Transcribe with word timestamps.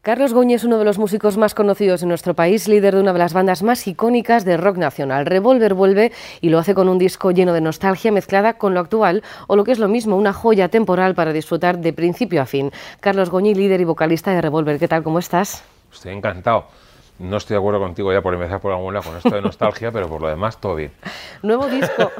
Carlos 0.00 0.32
Goñi 0.32 0.54
es 0.54 0.62
uno 0.62 0.78
de 0.78 0.84
los 0.84 0.96
músicos 0.96 1.36
más 1.36 1.54
conocidos 1.54 2.02
en 2.02 2.08
nuestro 2.08 2.34
país, 2.34 2.68
líder 2.68 2.94
de 2.94 3.00
una 3.00 3.12
de 3.12 3.18
las 3.18 3.32
bandas 3.32 3.64
más 3.64 3.86
icónicas 3.88 4.44
de 4.44 4.56
rock 4.56 4.76
nacional. 4.76 5.26
Revolver 5.26 5.74
vuelve 5.74 6.12
y 6.40 6.50
lo 6.50 6.60
hace 6.60 6.72
con 6.72 6.88
un 6.88 6.98
disco 6.98 7.32
lleno 7.32 7.52
de 7.52 7.60
nostalgia 7.60 8.12
mezclada 8.12 8.54
con 8.54 8.74
lo 8.74 8.80
actual, 8.80 9.24
o 9.48 9.56
lo 9.56 9.64
que 9.64 9.72
es 9.72 9.80
lo 9.80 9.88
mismo, 9.88 10.16
una 10.16 10.32
joya 10.32 10.68
temporal 10.68 11.16
para 11.16 11.32
disfrutar 11.32 11.78
de 11.78 11.92
principio 11.92 12.40
a 12.40 12.46
fin. 12.46 12.70
Carlos 13.00 13.28
Goñi, 13.28 13.54
líder 13.54 13.80
y 13.80 13.84
vocalista 13.84 14.30
de 14.30 14.40
Revolver, 14.40 14.78
¿qué 14.78 14.86
tal? 14.86 15.02
¿Cómo 15.02 15.18
estás? 15.18 15.64
Estoy 15.92 16.12
encantado. 16.12 16.66
No 17.18 17.36
estoy 17.36 17.54
de 17.54 17.58
acuerdo 17.58 17.80
contigo 17.80 18.12
ya 18.12 18.22
por 18.22 18.32
empezar 18.34 18.60
por 18.60 18.72
algún 18.72 18.94
lado 18.94 19.08
con 19.08 19.16
esto 19.16 19.30
de 19.30 19.42
nostalgia, 19.42 19.90
pero 19.90 20.08
por 20.08 20.20
lo 20.20 20.28
demás 20.28 20.60
todo 20.60 20.76
bien. 20.76 20.92
Nuevo 21.42 21.66
disco. 21.66 22.12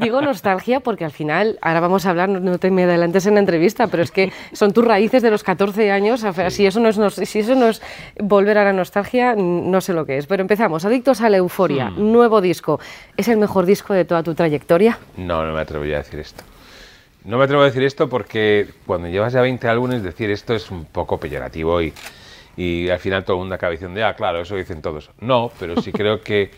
Digo 0.00 0.20
nostalgia 0.20 0.78
porque 0.78 1.04
al 1.04 1.10
final, 1.10 1.58
ahora 1.60 1.80
vamos 1.80 2.06
a 2.06 2.10
hablar, 2.10 2.28
no 2.28 2.58
te 2.58 2.70
me 2.70 2.84
adelantes 2.84 3.26
en 3.26 3.34
la 3.34 3.40
entrevista, 3.40 3.88
pero 3.88 4.02
es 4.02 4.12
que 4.12 4.32
son 4.52 4.72
tus 4.72 4.84
raíces 4.84 5.22
de 5.22 5.30
los 5.30 5.42
14 5.42 5.90
años. 5.90 6.24
Si, 6.50 6.66
eso 6.66 6.78
no 6.78 6.88
es, 6.88 7.14
si 7.14 7.40
eso 7.40 7.56
no 7.56 7.68
es 7.68 7.82
volver 8.20 8.58
a 8.58 8.64
la 8.64 8.72
nostalgia, 8.72 9.34
no 9.36 9.80
sé 9.80 9.92
lo 9.92 10.06
que 10.06 10.18
es. 10.18 10.26
Pero 10.26 10.42
empezamos. 10.42 10.84
Adictos 10.84 11.20
a 11.20 11.30
la 11.30 11.38
euforia. 11.38 11.90
Hmm. 11.90 12.12
Nuevo 12.12 12.40
disco. 12.40 12.78
¿Es 13.16 13.26
el 13.26 13.38
mejor 13.38 13.66
disco 13.66 13.92
de 13.92 14.04
toda 14.04 14.22
tu 14.22 14.34
trayectoria? 14.34 14.98
No, 15.16 15.44
no 15.44 15.52
me 15.52 15.60
atrevería 15.60 15.96
a 15.96 16.02
decir 16.02 16.20
esto. 16.20 16.44
No 17.24 17.38
me 17.38 17.44
atrevo 17.44 17.62
a 17.62 17.66
decir 17.66 17.82
esto 17.82 18.08
porque 18.08 18.68
cuando 18.86 19.08
llevas 19.08 19.32
ya 19.32 19.40
20 19.40 19.66
álbumes, 19.68 20.02
decir 20.02 20.30
esto 20.30 20.54
es 20.54 20.70
un 20.70 20.84
poco 20.84 21.18
peyorativo 21.18 21.82
y 21.82 21.92
y 22.58 22.90
al 22.90 22.98
final 22.98 23.24
todo 23.24 23.36
el 23.36 23.40
mundo 23.42 23.54
acaba 23.54 23.70
diciendo, 23.70 24.04
ah, 24.04 24.14
claro, 24.14 24.40
eso 24.40 24.56
dicen 24.56 24.82
todos. 24.82 25.12
No, 25.20 25.52
pero 25.60 25.80
sí 25.80 25.92
creo 25.92 26.20
que, 26.20 26.50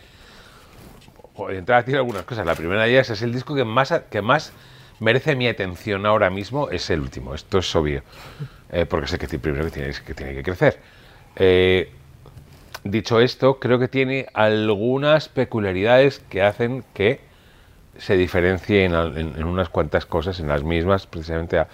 por 1.36 1.52
entrar 1.52 1.80
a 1.80 1.82
decir 1.82 1.96
algunas 1.96 2.22
cosas, 2.22 2.46
la 2.46 2.54
primera 2.54 2.84
de 2.84 2.90
ellas 2.90 3.10
es 3.10 3.20
el 3.20 3.34
disco 3.34 3.54
que 3.54 3.66
más, 3.66 3.92
que 4.10 4.22
más 4.22 4.54
merece 4.98 5.36
mi 5.36 5.46
atención 5.46 6.06
ahora 6.06 6.30
mismo, 6.30 6.70
es 6.70 6.88
el 6.88 7.00
último, 7.00 7.34
esto 7.34 7.58
es 7.58 7.76
obvio, 7.76 8.02
eh, 8.72 8.86
porque 8.86 9.08
sé 9.08 9.18
que 9.18 9.38
primero 9.38 9.66
que 9.66 9.70
tiene 9.72 9.92
que, 9.92 10.14
tiene 10.14 10.32
que 10.32 10.42
crecer. 10.42 10.78
Eh, 11.36 11.92
dicho 12.82 13.20
esto, 13.20 13.60
creo 13.60 13.78
que 13.78 13.88
tiene 13.88 14.26
algunas 14.32 15.28
peculiaridades 15.28 16.20
que 16.30 16.40
hacen 16.40 16.82
que 16.94 17.20
se 17.98 18.16
diferencie 18.16 18.86
en, 18.86 18.94
en 18.94 19.44
unas 19.44 19.68
cuantas 19.68 20.06
cosas, 20.06 20.40
en 20.40 20.48
las 20.48 20.62
mismas, 20.64 21.06
precisamente 21.06 21.58
a, 21.58 21.68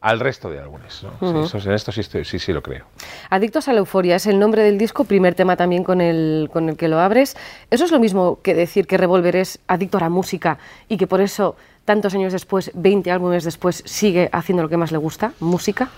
al 0.00 0.20
resto 0.20 0.50
de 0.50 0.58
álbumes. 0.58 1.04
¿no? 1.20 1.46
en 1.52 1.72
esto 1.72 1.92
sí, 1.92 2.02
sí, 2.02 2.38
sí 2.38 2.52
lo 2.52 2.62
creo. 2.62 2.86
Adictos 3.28 3.68
a 3.68 3.72
la 3.72 3.80
euforia 3.80 4.16
es 4.16 4.26
el 4.26 4.38
nombre 4.38 4.62
del 4.62 4.78
disco, 4.78 5.04
primer 5.04 5.34
tema 5.34 5.56
también 5.56 5.84
con 5.84 6.00
el, 6.00 6.48
con 6.52 6.68
el 6.68 6.76
que 6.76 6.88
lo 6.88 6.98
abres. 6.98 7.36
¿Eso 7.70 7.84
es 7.84 7.92
lo 7.92 8.00
mismo 8.00 8.40
que 8.42 8.54
decir 8.54 8.86
que 8.86 8.96
Revolver 8.96 9.36
es 9.36 9.60
adicto 9.66 9.98
a 9.98 10.00
la 10.00 10.08
música 10.08 10.58
y 10.88 10.96
que 10.96 11.06
por 11.06 11.20
eso 11.20 11.56
tantos 11.84 12.14
años 12.14 12.32
después, 12.32 12.70
20 12.74 13.10
álbumes 13.10 13.44
después, 13.44 13.82
sigue 13.84 14.30
haciendo 14.32 14.62
lo 14.62 14.68
que 14.68 14.76
más 14.76 14.92
le 14.92 14.98
gusta, 14.98 15.32
música? 15.40 15.90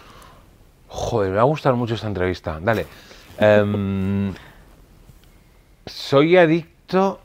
Joder, 0.88 1.30
me 1.30 1.36
va 1.36 1.42
a 1.42 1.46
gustar 1.46 1.74
mucho 1.74 1.94
esta 1.94 2.06
entrevista. 2.06 2.58
Dale. 2.60 2.86
Em, 3.38 4.32
soy 5.86 6.36
adicto... 6.36 7.20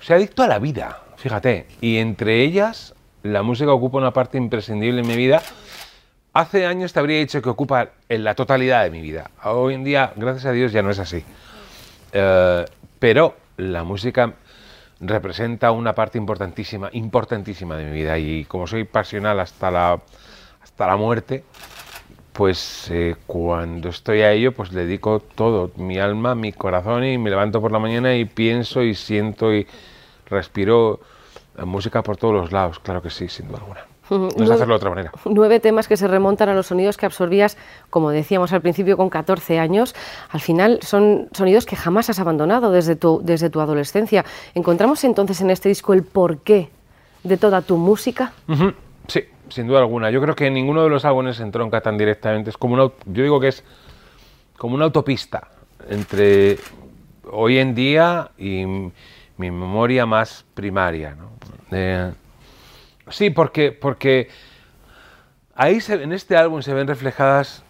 Soy 0.00 0.16
adicto 0.16 0.42
a 0.42 0.48
la 0.48 0.58
vida, 0.58 1.00
fíjate. 1.16 1.68
Y 1.80 1.98
entre 1.98 2.42
ellas 2.42 2.94
la 3.22 3.42
música 3.42 3.72
ocupa 3.72 3.98
una 3.98 4.12
parte 4.12 4.36
imprescindible 4.36 5.00
en 5.00 5.06
mi 5.06 5.16
vida. 5.16 5.42
Hace 6.34 6.64
años 6.64 6.94
te 6.94 6.98
habría 6.98 7.18
dicho 7.18 7.42
que 7.42 7.50
ocupa 7.50 7.90
en 8.08 8.24
la 8.24 8.34
totalidad 8.34 8.84
de 8.84 8.90
mi 8.90 9.02
vida. 9.02 9.30
Hoy 9.44 9.74
en 9.74 9.84
día, 9.84 10.14
gracias 10.16 10.46
a 10.46 10.52
Dios, 10.52 10.72
ya 10.72 10.80
no 10.80 10.88
es 10.88 10.98
así. 10.98 11.22
Eh, 12.10 12.64
pero 12.98 13.36
la 13.58 13.84
música 13.84 14.32
representa 15.00 15.72
una 15.72 15.94
parte 15.94 16.16
importantísima, 16.16 16.88
importantísima 16.92 17.76
de 17.76 17.84
mi 17.84 17.92
vida. 17.92 18.16
Y 18.16 18.46
como 18.46 18.66
soy 18.66 18.84
pasional 18.84 19.40
hasta 19.40 19.70
la, 19.70 20.00
hasta 20.62 20.86
la 20.86 20.96
muerte, 20.96 21.44
pues 22.32 22.90
eh, 22.90 23.16
cuando 23.26 23.90
estoy 23.90 24.22
a 24.22 24.32
ello, 24.32 24.52
pues 24.52 24.72
le 24.72 24.86
dedico 24.86 25.20
todo, 25.20 25.70
mi 25.76 25.98
alma, 25.98 26.34
mi 26.34 26.54
corazón, 26.54 27.04
y 27.04 27.18
me 27.18 27.28
levanto 27.28 27.60
por 27.60 27.72
la 27.72 27.78
mañana 27.78 28.14
y 28.14 28.24
pienso 28.24 28.82
y 28.82 28.94
siento 28.94 29.52
y 29.52 29.66
respiro 30.30 30.98
música 31.58 32.02
por 32.02 32.16
todos 32.16 32.32
los 32.32 32.52
lados, 32.52 32.78
claro 32.78 33.02
que 33.02 33.10
sí, 33.10 33.28
sin 33.28 33.48
duda 33.48 33.58
alguna. 33.58 33.91
No 34.36 34.44
es 34.44 34.50
hacerlo 34.50 34.74
de 34.74 34.76
otra 34.76 34.90
manera. 34.90 35.12
Nueve 35.24 35.60
temas 35.60 35.88
que 35.88 35.96
se 35.96 36.06
remontan 36.06 36.48
a 36.48 36.54
los 36.54 36.66
sonidos 36.66 36.96
que 36.96 37.06
absorbías, 37.06 37.56
como 37.90 38.10
decíamos 38.10 38.52
al 38.52 38.60
principio, 38.60 38.96
con 38.96 39.10
14 39.10 39.58
años. 39.58 39.94
Al 40.30 40.40
final 40.40 40.78
son 40.82 41.28
sonidos 41.32 41.66
que 41.66 41.76
jamás 41.76 42.10
has 42.10 42.18
abandonado 42.18 42.70
desde 42.70 42.96
tu, 42.96 43.20
desde 43.22 43.50
tu 43.50 43.60
adolescencia. 43.60 44.24
¿Encontramos 44.54 45.04
entonces 45.04 45.40
en 45.40 45.50
este 45.50 45.68
disco 45.68 45.92
el 45.92 46.02
porqué 46.02 46.70
de 47.22 47.36
toda 47.36 47.62
tu 47.62 47.76
música? 47.76 48.32
Sí, 49.08 49.24
sin 49.48 49.66
duda 49.66 49.80
alguna. 49.80 50.10
Yo 50.10 50.20
creo 50.20 50.34
que 50.34 50.50
ninguno 50.50 50.82
de 50.82 50.90
los 50.90 51.04
álbumes 51.04 51.40
entronca 51.40 51.80
tan 51.80 51.96
directamente. 51.98 52.50
Es 52.50 52.56
como 52.56 52.74
una, 52.74 52.90
yo 53.06 53.22
digo 53.22 53.40
que 53.40 53.48
es 53.48 53.64
como 54.56 54.74
una 54.74 54.84
autopista 54.84 55.48
entre 55.88 56.58
hoy 57.30 57.58
en 57.58 57.74
día 57.74 58.30
y 58.38 58.64
mi 58.64 59.50
memoria 59.50 60.06
más 60.06 60.44
primaria. 60.54 61.14
¿no? 61.14 61.30
Sí, 63.12 63.30
porque, 63.30 63.72
porque 63.72 64.28
ahí 65.54 65.78
en 65.88 66.12
este 66.12 66.36
álbum 66.36 66.62
se 66.62 66.74
ven 66.74 66.88
reflejadas 66.88 67.62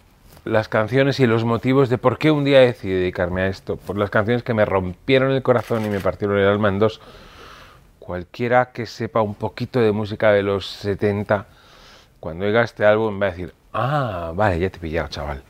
las 0.45 0.67
canciones 0.67 1.19
y 1.19 1.27
los 1.27 1.45
motivos 1.45 1.89
de 1.89 1.97
por 1.97 2.17
qué 2.17 2.31
un 2.31 2.43
día 2.43 2.59
decidí 2.59 2.93
dedicarme 2.93 3.43
a 3.43 3.47
esto, 3.47 3.77
por 3.77 3.97
las 3.97 4.09
canciones 4.09 4.43
que 4.43 4.53
me 4.53 4.65
rompieron 4.65 5.31
el 5.31 5.41
corazón 5.41 5.85
y 5.85 5.89
me 5.89 5.99
partieron 5.99 6.37
el 6.37 6.47
alma 6.47 6.69
en 6.69 6.79
dos. 6.79 6.99
Cualquiera 7.99 8.71
que 8.71 8.85
sepa 8.85 9.21
un 9.21 9.35
poquito 9.35 9.79
de 9.79 9.93
música 9.93 10.31
de 10.31 10.43
los 10.43 10.67
70, 10.67 11.45
cuando 12.19 12.45
oiga 12.45 12.63
este 12.63 12.85
álbum 12.85 13.21
va 13.21 13.27
a 13.27 13.29
decir, 13.29 13.53
ah, 13.71 14.33
vale, 14.35 14.59
ya 14.59 14.69
te 14.69 14.77
he 14.77 14.81
pillado, 14.81 15.07
chaval. 15.07 15.41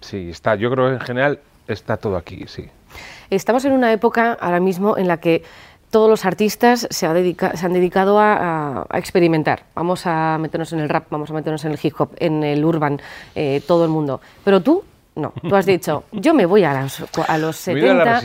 Sí, 0.00 0.30
está, 0.30 0.54
yo 0.56 0.70
creo 0.70 0.88
que 0.88 0.94
en 0.94 1.00
general 1.00 1.40
está 1.68 1.96
todo 1.96 2.16
aquí, 2.16 2.44
sí. 2.48 2.68
Estamos 3.30 3.64
en 3.64 3.72
una 3.72 3.92
época 3.92 4.36
ahora 4.40 4.58
mismo 4.58 4.98
en 4.98 5.06
la 5.06 5.18
que 5.18 5.44
todos 5.90 6.08
los 6.08 6.24
artistas 6.24 6.86
se, 6.90 7.06
han 7.06 7.14
dedicado 7.72 8.18
a, 8.20 8.86
experimentar. 8.94 9.64
Vamos 9.74 10.06
a 10.06 10.38
meternos 10.38 10.72
en 10.72 10.80
el 10.80 10.88
rap, 10.88 11.06
vamos 11.10 11.30
a 11.30 11.34
meternos 11.34 11.64
en 11.64 11.72
el 11.72 11.78
hip 11.82 11.94
hop, 11.98 12.10
en 12.18 12.44
el 12.44 12.64
urban, 12.64 13.00
eh, 13.34 13.62
todo 13.66 13.84
el 13.84 13.90
mundo. 13.90 14.20
Pero 14.44 14.60
tú, 14.60 14.84
no. 15.16 15.32
Tú 15.48 15.54
has 15.56 15.66
dicho, 15.66 16.04
yo 16.12 16.32
me 16.32 16.46
voy 16.46 16.64
a 16.64 16.82
los, 16.82 17.02
a 17.28 17.38
los 17.38 17.56
70, 17.56 18.22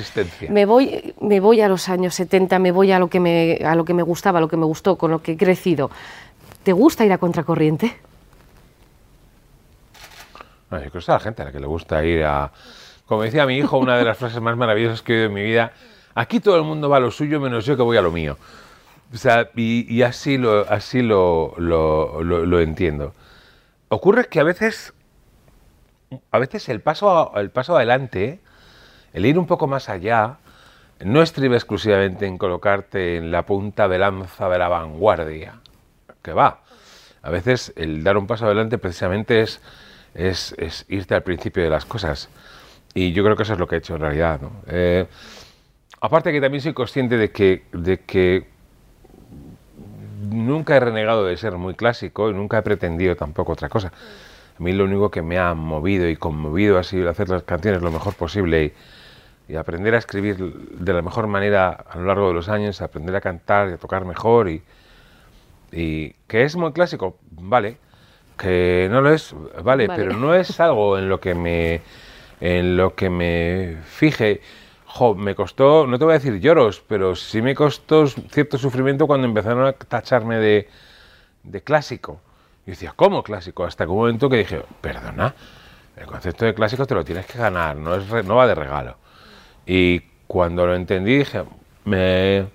me 0.50 0.66
voy, 0.66 1.16
me 1.20 1.40
voy 1.40 1.62
a 1.62 1.68
los 1.68 1.90
años 1.90 2.14
70, 2.14 2.60
me 2.60 2.72
voy 2.72 2.92
a 2.92 3.00
lo, 3.00 3.10
que 3.10 3.20
me, 3.20 3.60
a 3.66 3.76
lo 3.76 3.84
que 3.84 3.94
me 3.94 4.04
gustaba, 4.04 4.38
a 4.38 4.42
lo 4.42 4.48
que 4.48 4.58
me 4.58 4.66
gustó, 4.66 4.98
con 4.98 5.12
lo 5.12 5.22
que 5.22 5.34
he 5.34 5.38
crecido. 5.38 5.90
¿Te 6.64 6.72
gusta 6.72 7.04
ir 7.04 7.12
a 7.12 7.18
contracorriente? 7.18 7.98
No, 10.70 10.82
yo 10.84 10.90
creo 10.90 11.04
que 11.04 11.12
a 11.12 11.16
la 11.16 11.20
gente 11.20 11.42
a 11.42 11.46
la 11.46 11.52
que 11.52 11.60
le 11.60 11.68
gusta 11.68 12.04
ir 12.04 12.24
a 12.24 12.52
como 13.08 13.22
decía 13.22 13.46
mi 13.46 13.58
hijo, 13.58 13.78
una 13.78 13.98
de 13.98 14.04
las 14.04 14.18
frases 14.18 14.42
más 14.42 14.58
maravillosas 14.58 15.02
que 15.02 15.14
he 15.14 15.16
oído 15.18 15.28
en 15.28 15.34
mi 15.34 15.44
vida, 15.44 15.74
aquí 16.16 16.40
todo 16.40 16.56
el 16.58 16.64
mundo 16.64 16.90
va 16.90 16.98
a 16.98 17.02
lo 17.02 17.12
suyo 17.12 17.40
menos 17.40 17.66
yo 17.66 17.76
que 17.78 17.84
voy 17.84 17.98
a 17.98 18.02
lo 18.02 18.12
mío. 18.12 18.38
O 19.14 19.18
sea, 19.18 19.50
y, 19.56 20.02
así, 20.02 20.38
lo, 20.38 20.68
así 20.70 21.02
lo, 21.02 21.54
lo, 21.58 22.60
entiendo. 22.60 23.14
Ocurre 23.90 24.28
que 24.28 24.40
a 24.40 24.44
veces, 24.44 24.94
a 26.32 26.40
veces 26.40 26.68
el 26.70 26.82
paso, 26.82 27.32
el 27.36 27.52
paso 27.52 27.76
adelante, 27.76 28.40
el 29.14 29.26
ir 29.26 29.38
un 29.38 29.46
poco 29.46 29.68
más 29.68 29.90
allá, 29.90 30.38
no 31.04 31.22
estriba 31.22 31.56
exclusivamente 31.56 32.26
en 32.26 32.38
colocarte 32.38 33.18
en 33.18 33.32
la 33.32 33.46
punta 33.46 33.88
de 33.88 34.00
lanza 34.00 34.50
de 34.50 34.58
la 34.58 34.70
vanguardia, 34.70 35.60
que 36.22 36.34
va. 36.34 36.62
A 37.22 37.30
veces 37.30 37.74
el 37.76 38.04
dar 38.04 38.18
un 38.18 38.28
paso 38.28 38.46
adelante 38.46 38.78
precisamente 38.78 39.42
es, 39.42 39.62
es, 40.14 40.86
irte 40.90 41.16
al 41.16 41.24
principio 41.24 41.64
de 41.64 41.70
las 41.70 41.86
cosas. 41.86 42.30
Y 42.94 43.12
yo 43.14 43.24
creo 43.24 43.36
que 43.36 43.44
eso 43.44 43.54
es 43.54 43.60
lo 43.60 43.68
que 43.68 43.76
he 43.76 43.78
hecho 43.80 43.96
en 43.96 44.02
realidad. 44.02 44.40
Eh, 44.68 45.06
aparte 46.02 46.32
que 46.32 46.42
también 46.42 46.62
soy 46.62 46.74
consciente 46.74 47.18
de 47.18 47.32
que, 47.32 47.64
de 47.72 48.00
que 48.02 48.48
nunca 50.30 50.76
he 50.76 50.80
renegado 50.80 51.26
de 51.26 51.38
ser 51.38 51.54
muy 51.54 51.76
clásico 51.76 52.30
y 52.30 52.34
nunca 52.34 52.58
he 52.58 52.62
pretendido 52.62 53.16
tampoco 53.16 53.54
otra 53.54 53.70
cosa. 53.70 53.92
A 54.58 54.64
mí 54.64 54.72
lo 54.72 54.86
único 54.86 55.12
que 55.12 55.22
me 55.22 55.38
ha 55.38 55.54
movido 55.54 56.08
y 56.08 56.16
conmovido 56.16 56.78
ha 56.78 56.84
sido 56.84 57.10
hacer 57.10 57.30
las 57.30 57.44
canciones 57.44 57.82
lo 57.82 57.92
mejor 57.92 58.16
posible 58.16 58.74
y, 59.48 59.54
y, 59.54 59.56
aprender 59.58 59.96
a 59.96 59.98
escribir 59.98 60.38
de 60.38 60.94
la 60.94 61.02
mejor 61.02 61.28
manera 61.28 61.70
a 61.70 61.98
lo 61.98 62.06
largo 62.06 62.30
de 62.30 62.34
los 62.34 62.50
años, 62.50 62.82
aprender 62.82 63.16
a 63.16 63.22
cantar 63.22 63.70
y 63.70 63.74
a 63.74 63.78
tocar 63.78 64.06
mejor 64.06 64.50
y, 64.50 64.64
y 65.72 66.14
que 66.28 66.44
es 66.44 66.56
muy 66.56 66.72
clásico, 66.72 67.18
vale, 67.32 67.78
que 68.38 68.88
no 68.90 69.02
lo 69.02 69.14
es, 69.14 69.36
vale. 69.64 69.88
pero 69.88 70.14
no 70.14 70.34
es 70.34 70.60
algo 70.60 70.98
en 70.98 71.10
lo 71.10 71.20
que 71.20 71.36
me 71.36 71.82
en 72.42 72.78
lo 72.78 72.96
que 72.96 73.10
me 73.10 73.78
fije. 73.86 74.42
Me 75.16 75.36
costó, 75.36 75.86
no 75.88 75.98
te 75.98 76.06
voy 76.06 76.14
a 76.14 76.20
decir 76.20 76.40
lloros, 76.40 76.82
pero 76.88 77.16
sí 77.16 77.42
me 77.42 77.54
costó 77.54 78.08
cierto 78.08 78.58
sufrimiento 78.58 79.08
cuando 79.08 79.28
empezaron 79.28 79.66
a 79.66 79.74
tacharme 79.74 80.38
de, 80.38 80.70
de 81.44 81.62
clásico. 81.62 82.22
Y 82.66 82.72
decía, 82.72 82.94
¿cómo 82.96 83.22
clásico? 83.22 83.66
Hasta 83.66 83.86
que 83.86 83.92
un 83.92 83.98
momento 83.98 84.30
que 84.30 84.38
dije, 84.38 84.64
perdona, 84.82 85.36
el 85.98 86.06
concepto 86.06 86.46
de 86.46 86.54
clásico 86.54 86.86
te 86.86 86.96
lo 86.96 87.04
tienes 87.04 87.26
que 87.26 87.38
ganar, 87.38 87.76
no, 87.76 87.96
es 87.96 88.26
no 88.26 88.36
va 88.36 88.48
de 88.48 88.56
regalo. 88.56 88.98
Y 89.66 90.00
cuando 90.28 90.66
lo 90.66 90.76
entendí 90.76 91.18
dije, 91.18 91.44
me, 91.84 92.48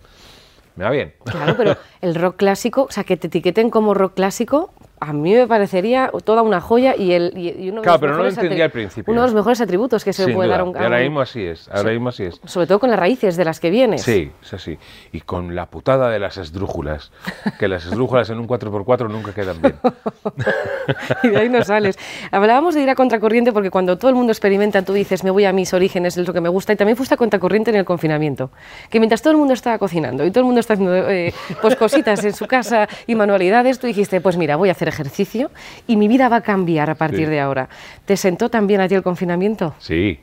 me 0.76 0.84
va 0.84 0.90
bien. 0.90 1.14
Claro, 1.24 1.54
pero 1.56 1.76
el 2.00 2.14
rock 2.14 2.36
clásico, 2.36 2.84
o 2.84 2.90
sea, 2.90 3.04
que 3.04 3.16
te 3.16 3.28
etiqueten 3.28 3.70
como 3.70 3.94
rock 3.94 4.14
clásico, 4.14 4.72
a 5.00 5.14
mí 5.14 5.32
me 5.32 5.46
parecería 5.46 6.10
toda 6.24 6.42
una 6.42 6.60
joya 6.60 6.94
y, 6.94 7.12
el, 7.12 7.32
y 7.34 7.70
uno, 7.70 7.80
de 7.80 7.84
Claro, 7.84 8.00
pero 8.00 8.16
no 8.16 8.22
lo 8.22 8.28
al 8.28 8.70
principio. 8.70 9.10
uno 9.10 9.22
de 9.22 9.26
los 9.28 9.34
mejores 9.34 9.58
atributos 9.62 10.04
que 10.04 10.12
se 10.12 10.26
Sin 10.26 10.34
puede 10.34 10.48
duda. 10.48 10.58
dar 10.58 10.66
a 10.66 10.68
un 10.68 10.76
Y 10.76 10.78
ahora 10.78 11.00
mismo 11.00 11.20
así 11.22 11.42
es, 11.42 11.68
ahora 11.70 11.90
mismo 11.90 12.10
así 12.10 12.24
es. 12.24 12.38
Sobre 12.44 12.66
todo 12.66 12.78
con 12.80 12.90
las 12.90 12.98
raíces 12.98 13.36
de 13.38 13.44
las 13.46 13.60
que 13.60 13.70
vienes. 13.70 14.02
Sí, 14.02 14.30
es 14.42 14.52
así. 14.52 14.78
Y 15.12 15.22
con 15.22 15.54
la 15.54 15.66
putada 15.66 16.10
de 16.10 16.18
las 16.18 16.36
esdrújulas, 16.36 17.12
que 17.58 17.66
las 17.66 17.86
esdrújulas 17.86 18.28
en 18.28 18.40
un 18.40 18.46
4x4 18.46 19.08
nunca 19.08 19.32
quedan 19.32 19.62
bien. 19.62 19.74
y 21.22 21.28
de 21.28 21.36
ahí 21.38 21.48
no 21.48 21.64
sales. 21.64 21.98
Hablábamos 22.30 22.74
de 22.74 22.82
ir 22.82 22.90
a 22.90 22.94
contracorriente 22.94 23.52
porque 23.52 23.70
cuando 23.70 23.96
todo 23.96 24.10
el 24.10 24.14
mundo 24.14 24.32
experimenta, 24.32 24.82
tú 24.82 24.92
dices, 24.92 25.24
me 25.24 25.30
voy 25.30 25.46
a 25.46 25.52
mis 25.54 25.72
orígenes, 25.72 26.18
es 26.18 26.26
lo 26.26 26.34
que 26.34 26.42
me 26.42 26.50
gusta, 26.50 26.74
y 26.74 26.76
también 26.76 26.98
fuiste 26.98 27.14
a 27.14 27.16
contracorriente 27.16 27.70
en 27.70 27.76
el 27.76 27.86
confinamiento. 27.86 28.50
Que 28.90 29.00
mientras 29.00 29.22
todo 29.22 29.30
el 29.30 29.38
mundo 29.38 29.54
estaba 29.54 29.78
cocinando 29.78 30.26
y 30.26 30.30
todo 30.30 30.40
el 30.40 30.46
mundo 30.46 30.60
está 30.60 30.74
haciendo 30.74 30.94
eh, 31.08 31.32
pues 31.62 31.76
cositas 31.76 32.22
en 32.22 32.34
su 32.34 32.46
casa 32.46 32.86
y 33.06 33.14
manualidades, 33.14 33.78
tú 33.78 33.86
dijiste, 33.86 34.20
pues 34.20 34.36
mira, 34.36 34.56
voy 34.56 34.68
a 34.68 34.72
hacer 34.72 34.89
ejercicio 34.90 35.50
y 35.86 35.96
mi 35.96 36.06
vida 36.08 36.28
va 36.28 36.36
a 36.36 36.40
cambiar 36.42 36.90
a 36.90 36.94
partir 36.94 37.26
Sí. 37.26 37.30
de 37.30 37.40
ahora. 37.40 37.68
¿Te 38.04 38.16
sentó 38.16 38.50
también 38.50 38.80
a 38.82 38.88
ti 38.88 38.94
el 38.94 39.02
confinamiento? 39.02 39.74
Sí, 39.78 40.20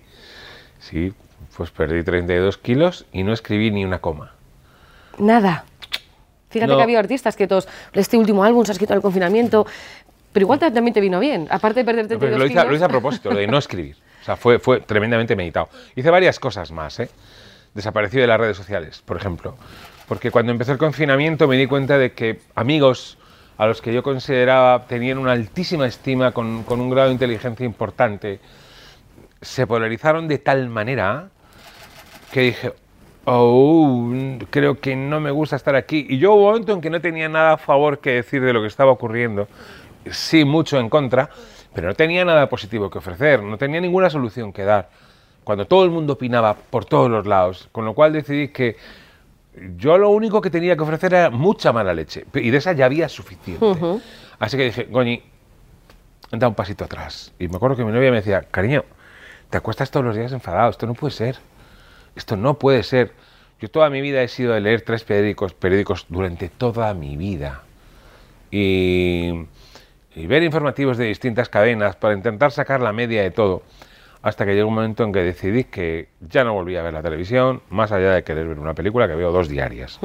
sí, 0.79 1.13
pues 1.55 1.71
perdí 1.71 2.03
32 2.03 2.57
kilos 2.59 3.05
y 3.11 3.23
no 3.23 3.33
escribí 3.33 3.71
ni 3.71 3.83
una 3.83 3.99
coma. 3.99 4.33
Nada. 5.17 5.65
Fíjate 6.49 6.71
No. 6.71 6.77
que 6.77 6.83
había 6.83 6.99
artistas 6.99 7.35
que 7.35 7.47
todos, 7.47 7.67
este 7.93 8.17
último 8.17 8.43
álbum 8.43 8.63
se 8.65 8.71
ha 8.71 8.73
escrito 8.73 8.93
en 8.93 8.97
el 8.97 9.01
confinamiento, 9.01 9.65
pero 10.31 10.43
igual 10.45 10.59
también 10.59 10.93
te 10.93 11.01
vino 11.01 11.19
bien, 11.19 11.47
aparte 11.49 11.83
de 11.83 11.91
No, 11.91 11.97
pero 11.97 12.07
32 12.07 12.39
lo, 12.39 12.45
hice, 12.45 12.53
a- 12.53 12.61
kilos. 12.61 12.69
lo 12.71 12.75
hice 12.75 12.85
a 12.85 12.87
propósito, 12.87 13.31
lo 13.31 13.37
de 13.39 13.47
no 13.47 13.57
escribir. 13.57 13.95
O 14.21 14.25
sea, 14.25 14.35
fue, 14.37 14.59
fue 14.59 14.79
tremendamente 14.81 15.35
meditado. 15.35 15.69
Hice 15.95 16.09
varias 16.09 16.39
cosas 16.39 16.71
más, 16.71 16.99
¿eh? 16.99 17.09
Desaparecí 17.73 18.17
de 18.17 18.27
las 18.27 18.39
redes 18.39 18.57
sociales, 18.57 19.01
por 19.05 19.17
ejemplo. 19.17 19.55
Porque 20.07 20.31
cuando 20.31 20.51
empezó 20.51 20.71
el 20.71 20.77
confinamiento 20.77 21.47
me 21.47 21.57
di 21.57 21.65
cuenta 21.67 21.97
de 21.97 22.11
que 22.13 22.39
amigos 22.55 23.17
a 23.57 23.65
los 23.65 23.81
que 23.81 23.93
yo 23.93 24.03
consideraba 24.03 24.85
tenían 24.85 25.17
una 25.17 25.31
altísima 25.31 25.87
estima, 25.87 26.31
con, 26.31 26.63
un 26.67 26.89
grado 26.89 27.07
de 27.07 27.13
inteligencia 27.13 27.65
importante, 27.65 28.39
se 29.41 29.65
polarizaron 29.65 30.27
de 30.27 30.37
tal 30.37 30.69
manera 30.69 31.29
que 32.31 32.41
dije, 32.41 32.73
oh, 33.25 34.11
creo 34.49 34.79
que 34.79 34.95
no 34.95 35.19
me 35.19 35.31
gusta 35.31 35.55
estar 35.55 35.75
aquí. 35.75 36.05
Y 36.09 36.19
yo 36.19 36.33
hubo 36.33 36.45
un 36.45 36.51
momento 36.51 36.73
en 36.73 36.81
que 36.81 36.89
no 36.89 37.01
tenía 37.01 37.29
nada 37.29 37.53
a 37.53 37.57
favor 37.57 37.99
que 37.99 38.11
decir 38.11 38.43
de 38.43 38.53
lo 38.53 38.61
que 38.61 38.67
estaba 38.67 38.91
ocurriendo, 38.91 39.47
sí 40.11 40.45
mucho 40.45 40.79
en 40.79 40.89
contra, 40.89 41.29
pero 41.73 41.87
no 41.87 41.95
tenía 41.95 42.25
nada 42.25 42.47
positivo 42.49 42.89
que 42.89 42.99
ofrecer, 42.99 43.41
no 43.41 43.57
tenía 43.57 43.81
ninguna 43.81 44.09
solución 44.09 44.53
que 44.53 44.63
dar. 44.63 44.89
Cuando 45.43 45.65
todo 45.65 45.83
el 45.83 45.91
mundo 45.91 46.13
opinaba 46.13 46.53
por 46.53 46.85
todos 46.85 47.09
los 47.09 47.25
lados, 47.25 47.69
con 47.71 47.85
lo 47.85 47.93
cual 47.93 48.13
decidí 48.13 48.49
que 48.49 48.75
yo 49.77 49.97
lo 49.97 50.09
único 50.09 50.41
que 50.41 50.49
tenía 50.49 50.75
que 50.75 50.83
ofrecer 50.83 51.13
era 51.13 51.29
mucha 51.29 51.71
mala 51.73 51.93
leche, 51.93 52.25
y 52.33 52.49
de 52.49 52.57
esa 52.57 52.73
ya 52.73 52.85
había 52.85 53.09
suficiente. 53.09 53.65
Así 54.39 54.57
que 54.57 54.65
dije, 54.65 54.83
Goñi, 54.89 55.23
da 56.31 56.47
un 56.47 56.55
pasito 56.55 56.85
atrás. 56.85 57.33
Y 57.39 57.47
me 57.47 57.55
acuerdo 57.55 57.75
que 57.75 57.85
mi 57.85 57.91
novia 57.91 58.11
me 58.11 58.17
decía, 58.17 58.41
cariño, 58.41 58.85
te 59.49 59.57
acuestas 59.57 59.91
todos 59.91 60.05
los 60.05 60.15
días 60.15 60.31
enfadado, 60.31 60.69
esto 60.69 60.85
no 60.85 60.93
puede 60.93 61.11
ser. 61.11 61.37
Esto 62.15 62.35
no 62.35 62.57
puede 62.57 62.83
ser. 62.83 63.13
Yo 63.61 63.69
toda 63.69 63.89
mi 63.89 64.01
vida 64.01 64.21
he 64.21 64.27
sido 64.27 64.53
de 64.53 64.61
leer 64.61 64.81
tres 64.81 65.03
periódicos, 65.03 65.53
periódicos 65.53 66.05
durante 66.09 66.49
toda 66.49 66.93
mi 66.93 67.15
vida. 67.15 67.61
Y, 68.51 69.45
y 70.15 70.27
ver 70.27 70.43
informativos 70.43 70.97
de 70.97 71.05
distintas 71.05 71.47
cadenas 71.49 71.95
para 71.95 72.15
intentar 72.15 72.51
sacar 72.51 72.81
la 72.81 72.91
media 72.91 73.21
de 73.21 73.31
todo. 73.31 73.61
Hasta 74.27 74.45
que 74.45 74.53
llegó 74.55 74.67
un 74.67 74.75
momento 74.75 75.05
en 75.05 75.13
que 75.13 75.23
decidí 75.23 75.63
que 75.63 76.09
ya 76.19 76.43
no 76.43 76.53
volvía 76.53 76.81
a 76.81 76.83
ver 76.83 76.93
la 76.93 77.01
televisión, 77.01 77.61
más 77.69 77.93
allá 77.93 78.11
de 78.11 78.23
querer 78.23 78.45
ver 78.45 78.59
una 78.59 78.73
película 78.73 79.07
que 79.07 79.15
veo 79.15 79.31
dos 79.31 79.47
diarias. 79.47 79.97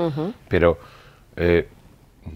Pero 0.49 0.79
eh, 1.35 1.67